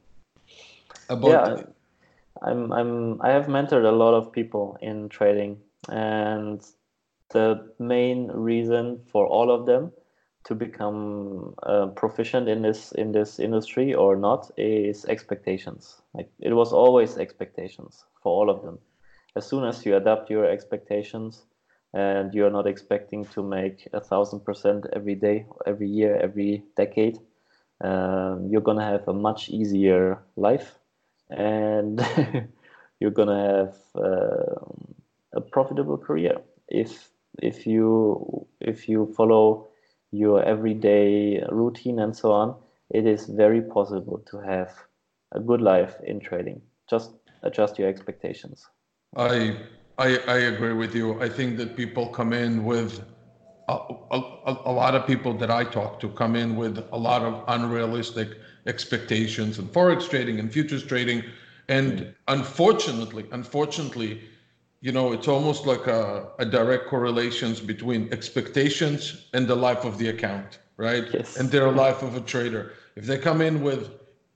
about 1.09 1.29
yeah, 1.29 1.63
I'm, 2.43 2.71
I'm, 2.71 3.21
I 3.21 3.29
have 3.29 3.47
mentored 3.47 3.85
a 3.85 3.95
lot 3.95 4.13
of 4.13 4.31
people 4.31 4.77
in 4.81 5.09
trading, 5.09 5.57
and 5.89 6.63
the 7.29 7.71
main 7.79 8.27
reason 8.27 9.01
for 9.11 9.25
all 9.25 9.49
of 9.49 9.65
them 9.65 9.91
to 10.47 10.55
become 10.55 11.53
uh, 11.63 11.87
proficient 11.87 12.49
in 12.49 12.61
this 12.61 12.91
in 12.93 13.11
this 13.11 13.39
industry 13.39 13.93
or 13.93 14.15
not 14.15 14.51
is 14.57 15.05
expectations. 15.05 16.01
Like 16.13 16.29
it 16.39 16.53
was 16.53 16.73
always 16.73 17.17
expectations 17.17 18.05
for 18.21 18.31
all 18.31 18.49
of 18.49 18.63
them 18.63 18.79
as 19.37 19.47
soon 19.47 19.63
as 19.63 19.85
you 19.85 19.95
adapt 19.95 20.29
your 20.29 20.45
expectations 20.45 21.45
and 21.93 22.33
you're 22.33 22.49
not 22.49 22.67
expecting 22.67 23.23
to 23.25 23.43
make 23.43 23.87
a 23.93 24.01
thousand 24.01 24.39
percent 24.41 24.85
every 24.93 25.15
day, 25.15 25.45
every 25.65 25.87
year, 25.87 26.17
every 26.17 26.63
decade, 26.75 27.19
um, 27.81 28.47
you're 28.49 28.67
gonna 28.69 28.83
have 28.83 29.07
a 29.07 29.13
much 29.13 29.49
easier 29.49 30.19
life, 30.35 30.79
and 31.29 32.01
you're 32.99 33.11
gonna 33.11 33.43
have 33.47 33.75
uh, 33.95 34.55
a 35.33 35.41
profitable 35.41 35.97
career 35.97 36.37
if 36.67 37.09
if 37.41 37.67
you 37.67 38.45
if 38.59 38.89
you 38.89 39.13
follow 39.15 39.67
your 40.11 40.43
everyday 40.43 41.43
routine 41.49 41.99
and 41.99 42.15
so 42.15 42.31
on. 42.31 42.55
It 42.89 43.05
is 43.05 43.25
very 43.25 43.61
possible 43.61 44.23
to 44.31 44.39
have 44.39 44.73
a 45.33 45.39
good 45.39 45.61
life 45.61 45.95
in 46.03 46.19
trading. 46.19 46.61
Just 46.89 47.11
adjust 47.43 47.77
your 47.77 47.89
expectations. 47.89 48.65
I, 49.15 49.57
I, 49.97 50.17
I 50.27 50.37
agree 50.53 50.73
with 50.73 50.95
you. 50.95 51.21
I 51.21 51.29
think 51.29 51.57
that 51.57 51.75
people 51.75 52.07
come 52.07 52.33
in 52.33 52.63
with 52.63 53.01
a, 53.67 53.73
a, 54.11 54.57
a, 54.65 54.71
lot 54.71 54.95
of 54.95 55.05
people 55.05 55.33
that 55.33 55.51
I 55.51 55.65
talk 55.65 55.99
to 55.99 56.09
come 56.09 56.35
in 56.35 56.55
with 56.55 56.77
a 56.91 56.97
lot 56.97 57.21
of 57.23 57.43
unrealistic 57.49 58.29
expectations 58.65 59.59
in 59.59 59.67
forex 59.67 60.09
trading 60.09 60.39
and 60.39 60.51
futures 60.51 60.85
trading, 60.85 61.23
and 61.67 62.13
unfortunately, 62.29 63.25
unfortunately, 63.31 64.21
you 64.81 64.91
know, 64.91 65.11
it's 65.11 65.27
almost 65.27 65.65
like 65.65 65.87
a, 65.87 66.27
a 66.39 66.45
direct 66.45 66.87
correlations 66.87 67.59
between 67.59 68.11
expectations 68.11 69.27
and 69.33 69.47
the 69.47 69.55
life 69.55 69.85
of 69.85 69.97
the 69.97 70.09
account, 70.09 70.59
right? 70.77 71.05
Yes. 71.13 71.37
And 71.37 71.49
their 71.49 71.71
life 71.71 72.03
of 72.03 72.15
a 72.15 72.21
trader. 72.21 72.73
If 72.95 73.05
they 73.05 73.17
come 73.17 73.41
in 73.41 73.63
with 73.63 73.89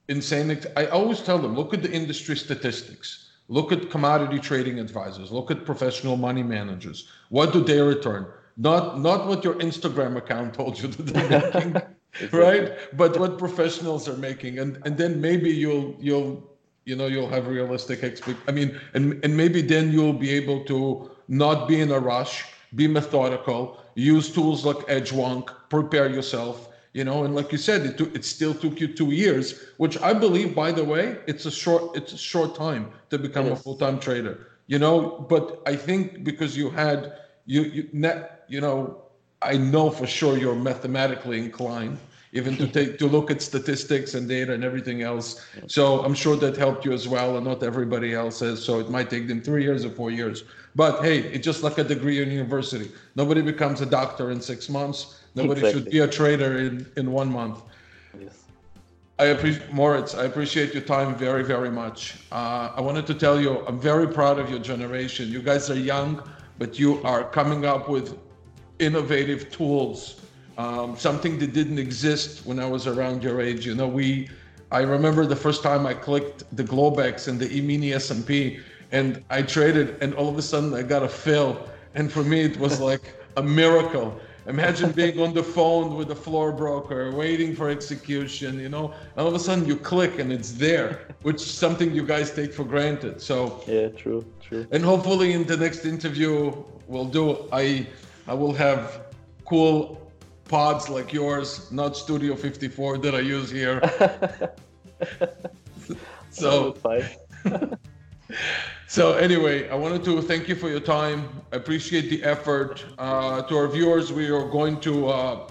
insane, 0.07 0.59
I 0.75 0.87
always 0.87 1.21
tell 1.21 1.37
them, 1.37 1.55
look 1.55 1.73
at 1.73 1.81
the 1.81 1.91
industry 1.91 2.35
statistics 2.35 3.31
Look 3.51 3.73
at 3.73 3.89
commodity 3.89 4.39
trading 4.39 4.79
advisors. 4.79 5.29
Look 5.29 5.51
at 5.51 5.65
professional 5.65 6.15
money 6.15 6.41
managers. 6.41 7.09
What 7.27 7.51
do 7.51 7.61
they 7.61 7.81
return? 7.81 8.25
Not 8.55 9.01
not 9.01 9.27
what 9.27 9.43
your 9.43 9.55
Instagram 9.55 10.15
account 10.15 10.53
told 10.53 10.79
you 10.79 10.87
that 10.95 11.07
they're 11.07 11.29
making, 11.29 11.75
exactly. 12.13 12.39
right? 12.39 12.71
But 12.95 13.19
what 13.19 13.37
professionals 13.37 14.07
are 14.07 14.15
making, 14.15 14.59
and 14.59 14.79
and 14.85 14.97
then 14.97 15.19
maybe 15.19 15.49
you'll 15.49 15.97
you'll 15.99 16.49
you 16.85 16.95
know 16.95 17.07
you'll 17.07 17.29
have 17.29 17.47
realistic 17.47 18.03
expect. 18.03 18.39
I 18.47 18.51
mean, 18.51 18.79
and 18.93 19.23
and 19.23 19.35
maybe 19.35 19.61
then 19.61 19.91
you'll 19.91 20.13
be 20.27 20.31
able 20.31 20.63
to 20.65 21.11
not 21.27 21.67
be 21.67 21.79
in 21.79 21.91
a 21.91 21.99
rush, 21.99 22.45
be 22.75 22.87
methodical, 22.87 23.77
use 23.95 24.31
tools 24.31 24.65
like 24.65 24.77
Edgewonk, 24.87 25.49
prepare 25.69 26.09
yourself, 26.09 26.71
you 26.93 27.03
know 27.03 27.23
and 27.23 27.35
like 27.35 27.51
you 27.51 27.57
said 27.57 27.85
it, 27.85 27.97
took, 27.97 28.13
it 28.15 28.25
still 28.25 28.53
took 28.53 28.79
you 28.79 28.87
two 28.87 29.11
years 29.11 29.63
which 29.77 29.99
i 30.01 30.13
believe 30.13 30.53
by 30.53 30.71
the 30.71 30.83
way 30.83 31.17
it's 31.27 31.45
a 31.45 31.51
short 31.51 31.95
it's 31.95 32.13
a 32.13 32.17
short 32.17 32.55
time 32.55 32.91
to 33.09 33.17
become 33.17 33.45
yes. 33.47 33.59
a 33.59 33.63
full-time 33.63 33.99
trader 33.99 34.47
you 34.67 34.77
know 34.77 35.25
but 35.29 35.61
i 35.65 35.75
think 35.75 36.23
because 36.23 36.57
you 36.57 36.69
had 36.69 37.13
you 37.45 37.61
you 37.63 37.89
net 37.93 38.43
you 38.47 38.59
know 38.59 39.01
i 39.41 39.55
know 39.55 39.89
for 39.89 40.05
sure 40.05 40.37
you're 40.37 40.55
mathematically 40.55 41.39
inclined 41.39 41.97
even 42.33 42.55
to 42.55 42.67
take 42.67 42.97
to 42.97 43.07
look 43.07 43.29
at 43.29 43.41
statistics 43.41 44.13
and 44.13 44.27
data 44.27 44.53
and 44.53 44.63
everything 44.63 45.01
else 45.01 45.45
so 45.67 46.03
i'm 46.05 46.13
sure 46.13 46.35
that 46.37 46.55
helped 46.55 46.85
you 46.85 46.93
as 46.93 47.07
well 47.07 47.35
and 47.37 47.45
not 47.45 47.61
everybody 47.61 48.13
else 48.13 48.39
has 48.39 48.63
so 48.63 48.79
it 48.79 48.89
might 48.89 49.09
take 49.09 49.27
them 49.27 49.41
three 49.41 49.63
years 49.63 49.83
or 49.83 49.89
four 49.89 50.11
years 50.11 50.45
but 50.75 51.03
hey 51.03 51.19
it's 51.33 51.43
just 51.43 51.61
like 51.61 51.77
a 51.77 51.83
degree 51.83 52.21
in 52.21 52.31
university 52.31 52.89
nobody 53.15 53.41
becomes 53.41 53.81
a 53.81 53.85
doctor 53.85 54.31
in 54.31 54.39
six 54.39 54.69
months 54.69 55.21
Nobody 55.35 55.61
exactly. 55.61 55.81
should 55.81 55.91
be 55.91 55.99
a 55.99 56.07
trader 56.07 56.59
in, 56.59 56.85
in 56.97 57.11
one 57.11 57.31
month. 57.31 57.61
Yes. 58.19 58.43
I 59.17 59.25
appreciate 59.25 59.71
Moritz. 59.71 60.15
I 60.15 60.25
appreciate 60.25 60.73
your 60.73 60.83
time 60.83 61.15
very, 61.15 61.43
very 61.43 61.69
much. 61.69 62.17
Uh, 62.31 62.71
I 62.75 62.81
wanted 62.81 63.07
to 63.07 63.13
tell 63.13 63.39
you, 63.39 63.65
I'm 63.67 63.79
very 63.79 64.07
proud 64.07 64.39
of 64.39 64.49
your 64.49 64.59
generation. 64.59 65.29
You 65.29 65.41
guys 65.41 65.69
are 65.69 65.75
young, 65.75 66.21
but 66.57 66.77
you 66.77 67.01
are 67.03 67.23
coming 67.23 67.65
up 67.65 67.87
with 67.87 68.17
innovative 68.79 69.51
tools. 69.51 70.19
Um, 70.57 70.97
something 70.97 71.39
that 71.39 71.53
didn't 71.53 71.79
exist 71.79 72.45
when 72.45 72.59
I 72.59 72.67
was 72.67 72.87
around 72.87 73.23
your 73.23 73.41
age. 73.41 73.65
You 73.65 73.75
know, 73.75 73.87
we. 73.87 74.29
I 74.71 74.81
remember 74.81 75.25
the 75.25 75.35
first 75.35 75.63
time 75.63 75.85
I 75.85 75.93
clicked 75.93 76.43
the 76.55 76.63
Globex 76.63 77.27
and 77.27 77.37
the 77.37 77.53
E-mini 77.53 77.91
S&P, 77.91 78.59
and 78.93 79.21
I 79.29 79.41
traded, 79.41 80.01
and 80.01 80.13
all 80.13 80.29
of 80.29 80.37
a 80.37 80.41
sudden 80.41 80.73
I 80.73 80.81
got 80.81 81.03
a 81.03 81.09
fill, 81.09 81.67
and 81.93 82.09
for 82.09 82.23
me 82.23 82.39
it 82.39 82.57
was 82.57 82.79
like 82.79 83.15
a 83.35 83.43
miracle 83.43 84.17
Imagine 84.47 84.91
being 85.01 85.19
on 85.19 85.33
the 85.33 85.43
phone 85.43 85.95
with 85.95 86.11
a 86.11 86.15
floor 86.15 86.51
broker, 86.51 87.11
waiting 87.11 87.55
for 87.55 87.69
execution, 87.69 88.59
you 88.59 88.69
know, 88.69 88.93
all 89.17 89.27
of 89.27 89.33
a 89.33 89.39
sudden 89.39 89.65
you 89.65 89.75
click 89.75 90.19
and 90.19 90.31
it's 90.31 90.51
there, 90.53 91.07
which 91.21 91.35
is 91.35 91.51
something 91.51 91.93
you 91.93 92.05
guys 92.05 92.31
take 92.31 92.53
for 92.53 92.63
granted. 92.63 93.21
So 93.21 93.63
yeah, 93.67 93.89
true, 93.89 94.25
true. 94.41 94.65
And 94.71 94.83
hopefully 94.83 95.33
in 95.33 95.45
the 95.45 95.57
next 95.57 95.85
interview 95.85 96.53
we'll 96.87 97.05
do 97.05 97.47
I 97.51 97.87
I 98.27 98.33
will 98.33 98.53
have 98.53 99.01
cool 99.45 100.00
pods 100.51 100.89
like 100.89 101.13
yours, 101.13 101.71
not 101.71 101.95
Studio 101.95 102.35
54 102.35 102.97
that 102.97 103.15
I 103.15 103.21
use 103.21 103.49
here. 103.49 103.79
so 106.29 106.75
so 108.87 109.13
anyway, 109.13 109.69
I 109.69 109.75
wanted 109.75 110.03
to 110.03 110.21
thank 110.21 110.49
you 110.49 110.55
for 110.55 110.69
your 110.69 110.81
time. 110.81 111.29
I 111.53 111.55
appreciate 111.55 112.09
the 112.09 112.21
effort. 112.25 112.83
Uh, 112.99 113.41
to 113.43 113.55
our 113.55 113.69
viewers, 113.69 114.11
we 114.11 114.29
are 114.29 114.45
going 114.49 114.81
to 114.81 115.07
uh, 115.07 115.47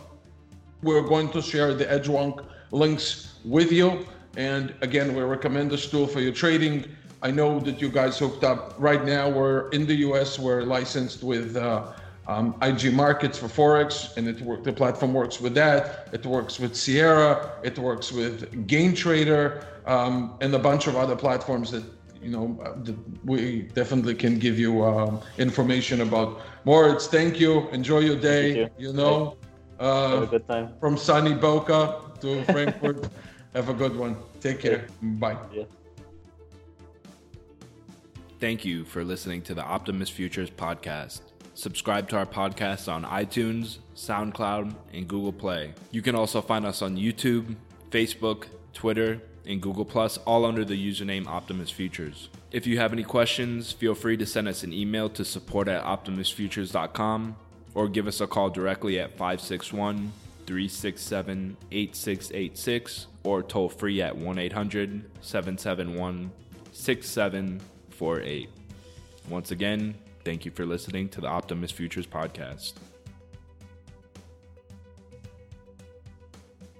we're 0.82 1.08
going 1.14 1.30
to 1.30 1.40
share 1.40 1.72
the 1.72 1.86
Edgewonk 1.86 2.44
links 2.70 3.36
with 3.44 3.72
you. 3.72 4.06
And 4.36 4.74
again, 4.82 5.14
we 5.14 5.22
recommend 5.22 5.70
this 5.70 5.90
tool 5.90 6.06
for 6.06 6.20
your 6.20 6.34
trading. 6.34 6.84
I 7.22 7.30
know 7.30 7.58
that 7.60 7.80
you 7.80 7.88
guys 7.88 8.18
hooked 8.18 8.44
up 8.44 8.74
right 8.78 9.04
now. 9.04 9.30
We're 9.30 9.70
in 9.70 9.86
the 9.86 9.96
US. 10.08 10.38
We're 10.38 10.62
licensed 10.62 11.22
with 11.22 11.56
uh, 11.56 11.92
um, 12.30 12.54
IG 12.62 12.92
Markets 12.94 13.36
for 13.38 13.48
Forex, 13.48 14.16
and 14.16 14.28
it 14.28 14.40
work, 14.42 14.62
the 14.62 14.72
platform 14.72 15.12
works 15.12 15.40
with 15.40 15.54
that. 15.54 16.08
It 16.12 16.24
works 16.24 16.60
with 16.60 16.76
Sierra. 16.76 17.52
It 17.64 17.76
works 17.78 18.12
with 18.12 18.68
GainTrader 18.68 19.64
um, 19.86 20.36
and 20.40 20.54
a 20.54 20.58
bunch 20.58 20.86
of 20.86 20.94
other 20.96 21.16
platforms 21.16 21.72
that 21.72 21.84
you 22.22 22.30
know 22.30 22.46
that 22.84 22.96
we 23.24 23.62
definitely 23.74 24.14
can 24.14 24.38
give 24.38 24.58
you 24.58 24.84
um, 24.84 25.20
information 25.38 26.02
about. 26.02 26.40
Moritz, 26.64 27.08
thank 27.08 27.40
you. 27.40 27.68
Enjoy 27.70 27.98
your 27.98 28.16
day. 28.16 28.60
You. 28.60 28.68
you. 28.78 28.92
know, 28.92 29.36
uh, 29.80 30.10
have 30.10 30.22
a 30.22 30.26
good 30.26 30.46
time 30.46 30.74
from 30.78 30.96
sunny 30.96 31.34
Boca 31.34 32.00
to 32.20 32.44
Frankfurt. 32.44 33.08
have 33.54 33.68
a 33.68 33.74
good 33.74 33.96
one. 33.96 34.16
Take 34.40 34.60
care. 34.60 34.86
Bye. 35.02 35.36
Yeah. 35.52 35.64
Thank 38.38 38.64
you 38.64 38.84
for 38.84 39.04
listening 39.04 39.42
to 39.42 39.54
the 39.54 39.62
Optimus 39.62 40.08
Futures 40.08 40.50
podcast. 40.50 41.29
Subscribe 41.60 42.08
to 42.08 42.16
our 42.16 42.24
podcast 42.24 42.90
on 42.90 43.04
iTunes, 43.04 43.80
SoundCloud, 43.94 44.74
and 44.94 45.06
Google 45.06 45.30
Play. 45.34 45.74
You 45.90 46.00
can 46.00 46.14
also 46.14 46.40
find 46.40 46.64
us 46.64 46.80
on 46.80 46.96
YouTube, 46.96 47.54
Facebook, 47.90 48.46
Twitter, 48.72 49.20
and 49.44 49.60
Google 49.60 49.84
Plus, 49.84 50.16
all 50.24 50.46
under 50.46 50.64
the 50.64 50.74
username 50.74 51.26
Optimus 51.26 51.68
Futures. 51.68 52.30
If 52.50 52.66
you 52.66 52.78
have 52.78 52.94
any 52.94 53.02
questions, 53.02 53.72
feel 53.72 53.94
free 53.94 54.16
to 54.16 54.24
send 54.24 54.48
us 54.48 54.62
an 54.62 54.72
email 54.72 55.10
to 55.10 55.22
support 55.22 55.68
at 55.68 55.84
optimusfutures.com 55.84 57.36
or 57.74 57.88
give 57.88 58.06
us 58.06 58.22
a 58.22 58.26
call 58.26 58.48
directly 58.48 58.98
at 58.98 59.18
561 59.18 60.14
367 60.46 61.58
8686 61.70 63.06
or 63.22 63.42
toll 63.42 63.68
free 63.68 64.00
at 64.00 64.16
1 64.16 64.38
800 64.38 65.04
771 65.20 66.30
6748. 66.72 68.48
Once 69.28 69.50
again, 69.50 69.94
thank 70.24 70.44
you 70.44 70.50
for 70.50 70.66
listening 70.66 71.08
to 71.10 71.20
the 71.20 71.26
Optimus 71.26 71.70
Futures 71.70 72.06
podcast. 72.06 72.74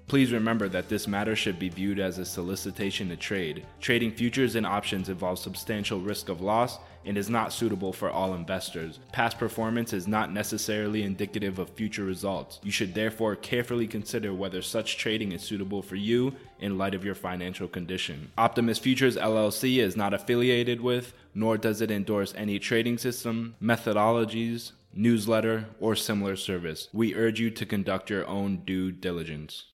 Please 0.06 0.32
remember 0.32 0.68
that 0.68 0.88
this 0.88 1.06
matter 1.06 1.36
should 1.36 1.58
be 1.58 1.68
viewed 1.68 2.00
as 2.00 2.18
a 2.18 2.24
solicitation 2.24 3.08
to 3.10 3.16
trade. 3.16 3.64
Trading 3.80 4.10
futures 4.10 4.56
and 4.56 4.66
options 4.66 5.08
involves 5.08 5.40
substantial 5.40 6.00
risk 6.00 6.28
of 6.28 6.40
loss 6.40 6.78
and 7.04 7.16
is 7.16 7.30
not 7.30 7.52
suitable 7.52 7.92
for 7.92 8.10
all 8.10 8.34
investors. 8.34 8.98
Past 9.12 9.38
performance 9.38 9.92
is 9.92 10.06
not 10.06 10.32
necessarily 10.32 11.02
indicative 11.02 11.58
of 11.58 11.70
future 11.70 12.04
results. 12.04 12.60
You 12.62 12.70
should 12.70 12.94
therefore 12.94 13.36
carefully 13.36 13.86
consider 13.86 14.34
whether 14.34 14.62
such 14.62 14.98
trading 14.98 15.32
is 15.32 15.42
suitable 15.42 15.82
for 15.82 15.96
you 15.96 16.34
in 16.58 16.78
light 16.78 16.94
of 16.94 17.04
your 17.04 17.14
financial 17.14 17.68
condition. 17.68 18.30
Optimus 18.36 18.78
Futures 18.78 19.16
LLC 19.16 19.78
is 19.78 19.96
not 19.96 20.14
affiliated 20.14 20.80
with, 20.80 21.12
nor 21.34 21.56
does 21.56 21.80
it 21.80 21.90
endorse 21.90 22.34
any 22.36 22.58
trading 22.58 22.98
system, 22.98 23.54
methodologies, 23.62 24.72
newsletter, 24.94 25.66
or 25.78 25.94
similar 25.94 26.36
service. 26.36 26.88
We 26.92 27.14
urge 27.14 27.40
you 27.40 27.50
to 27.50 27.66
conduct 27.66 28.10
your 28.10 28.26
own 28.26 28.58
due 28.64 28.90
diligence. 28.90 29.66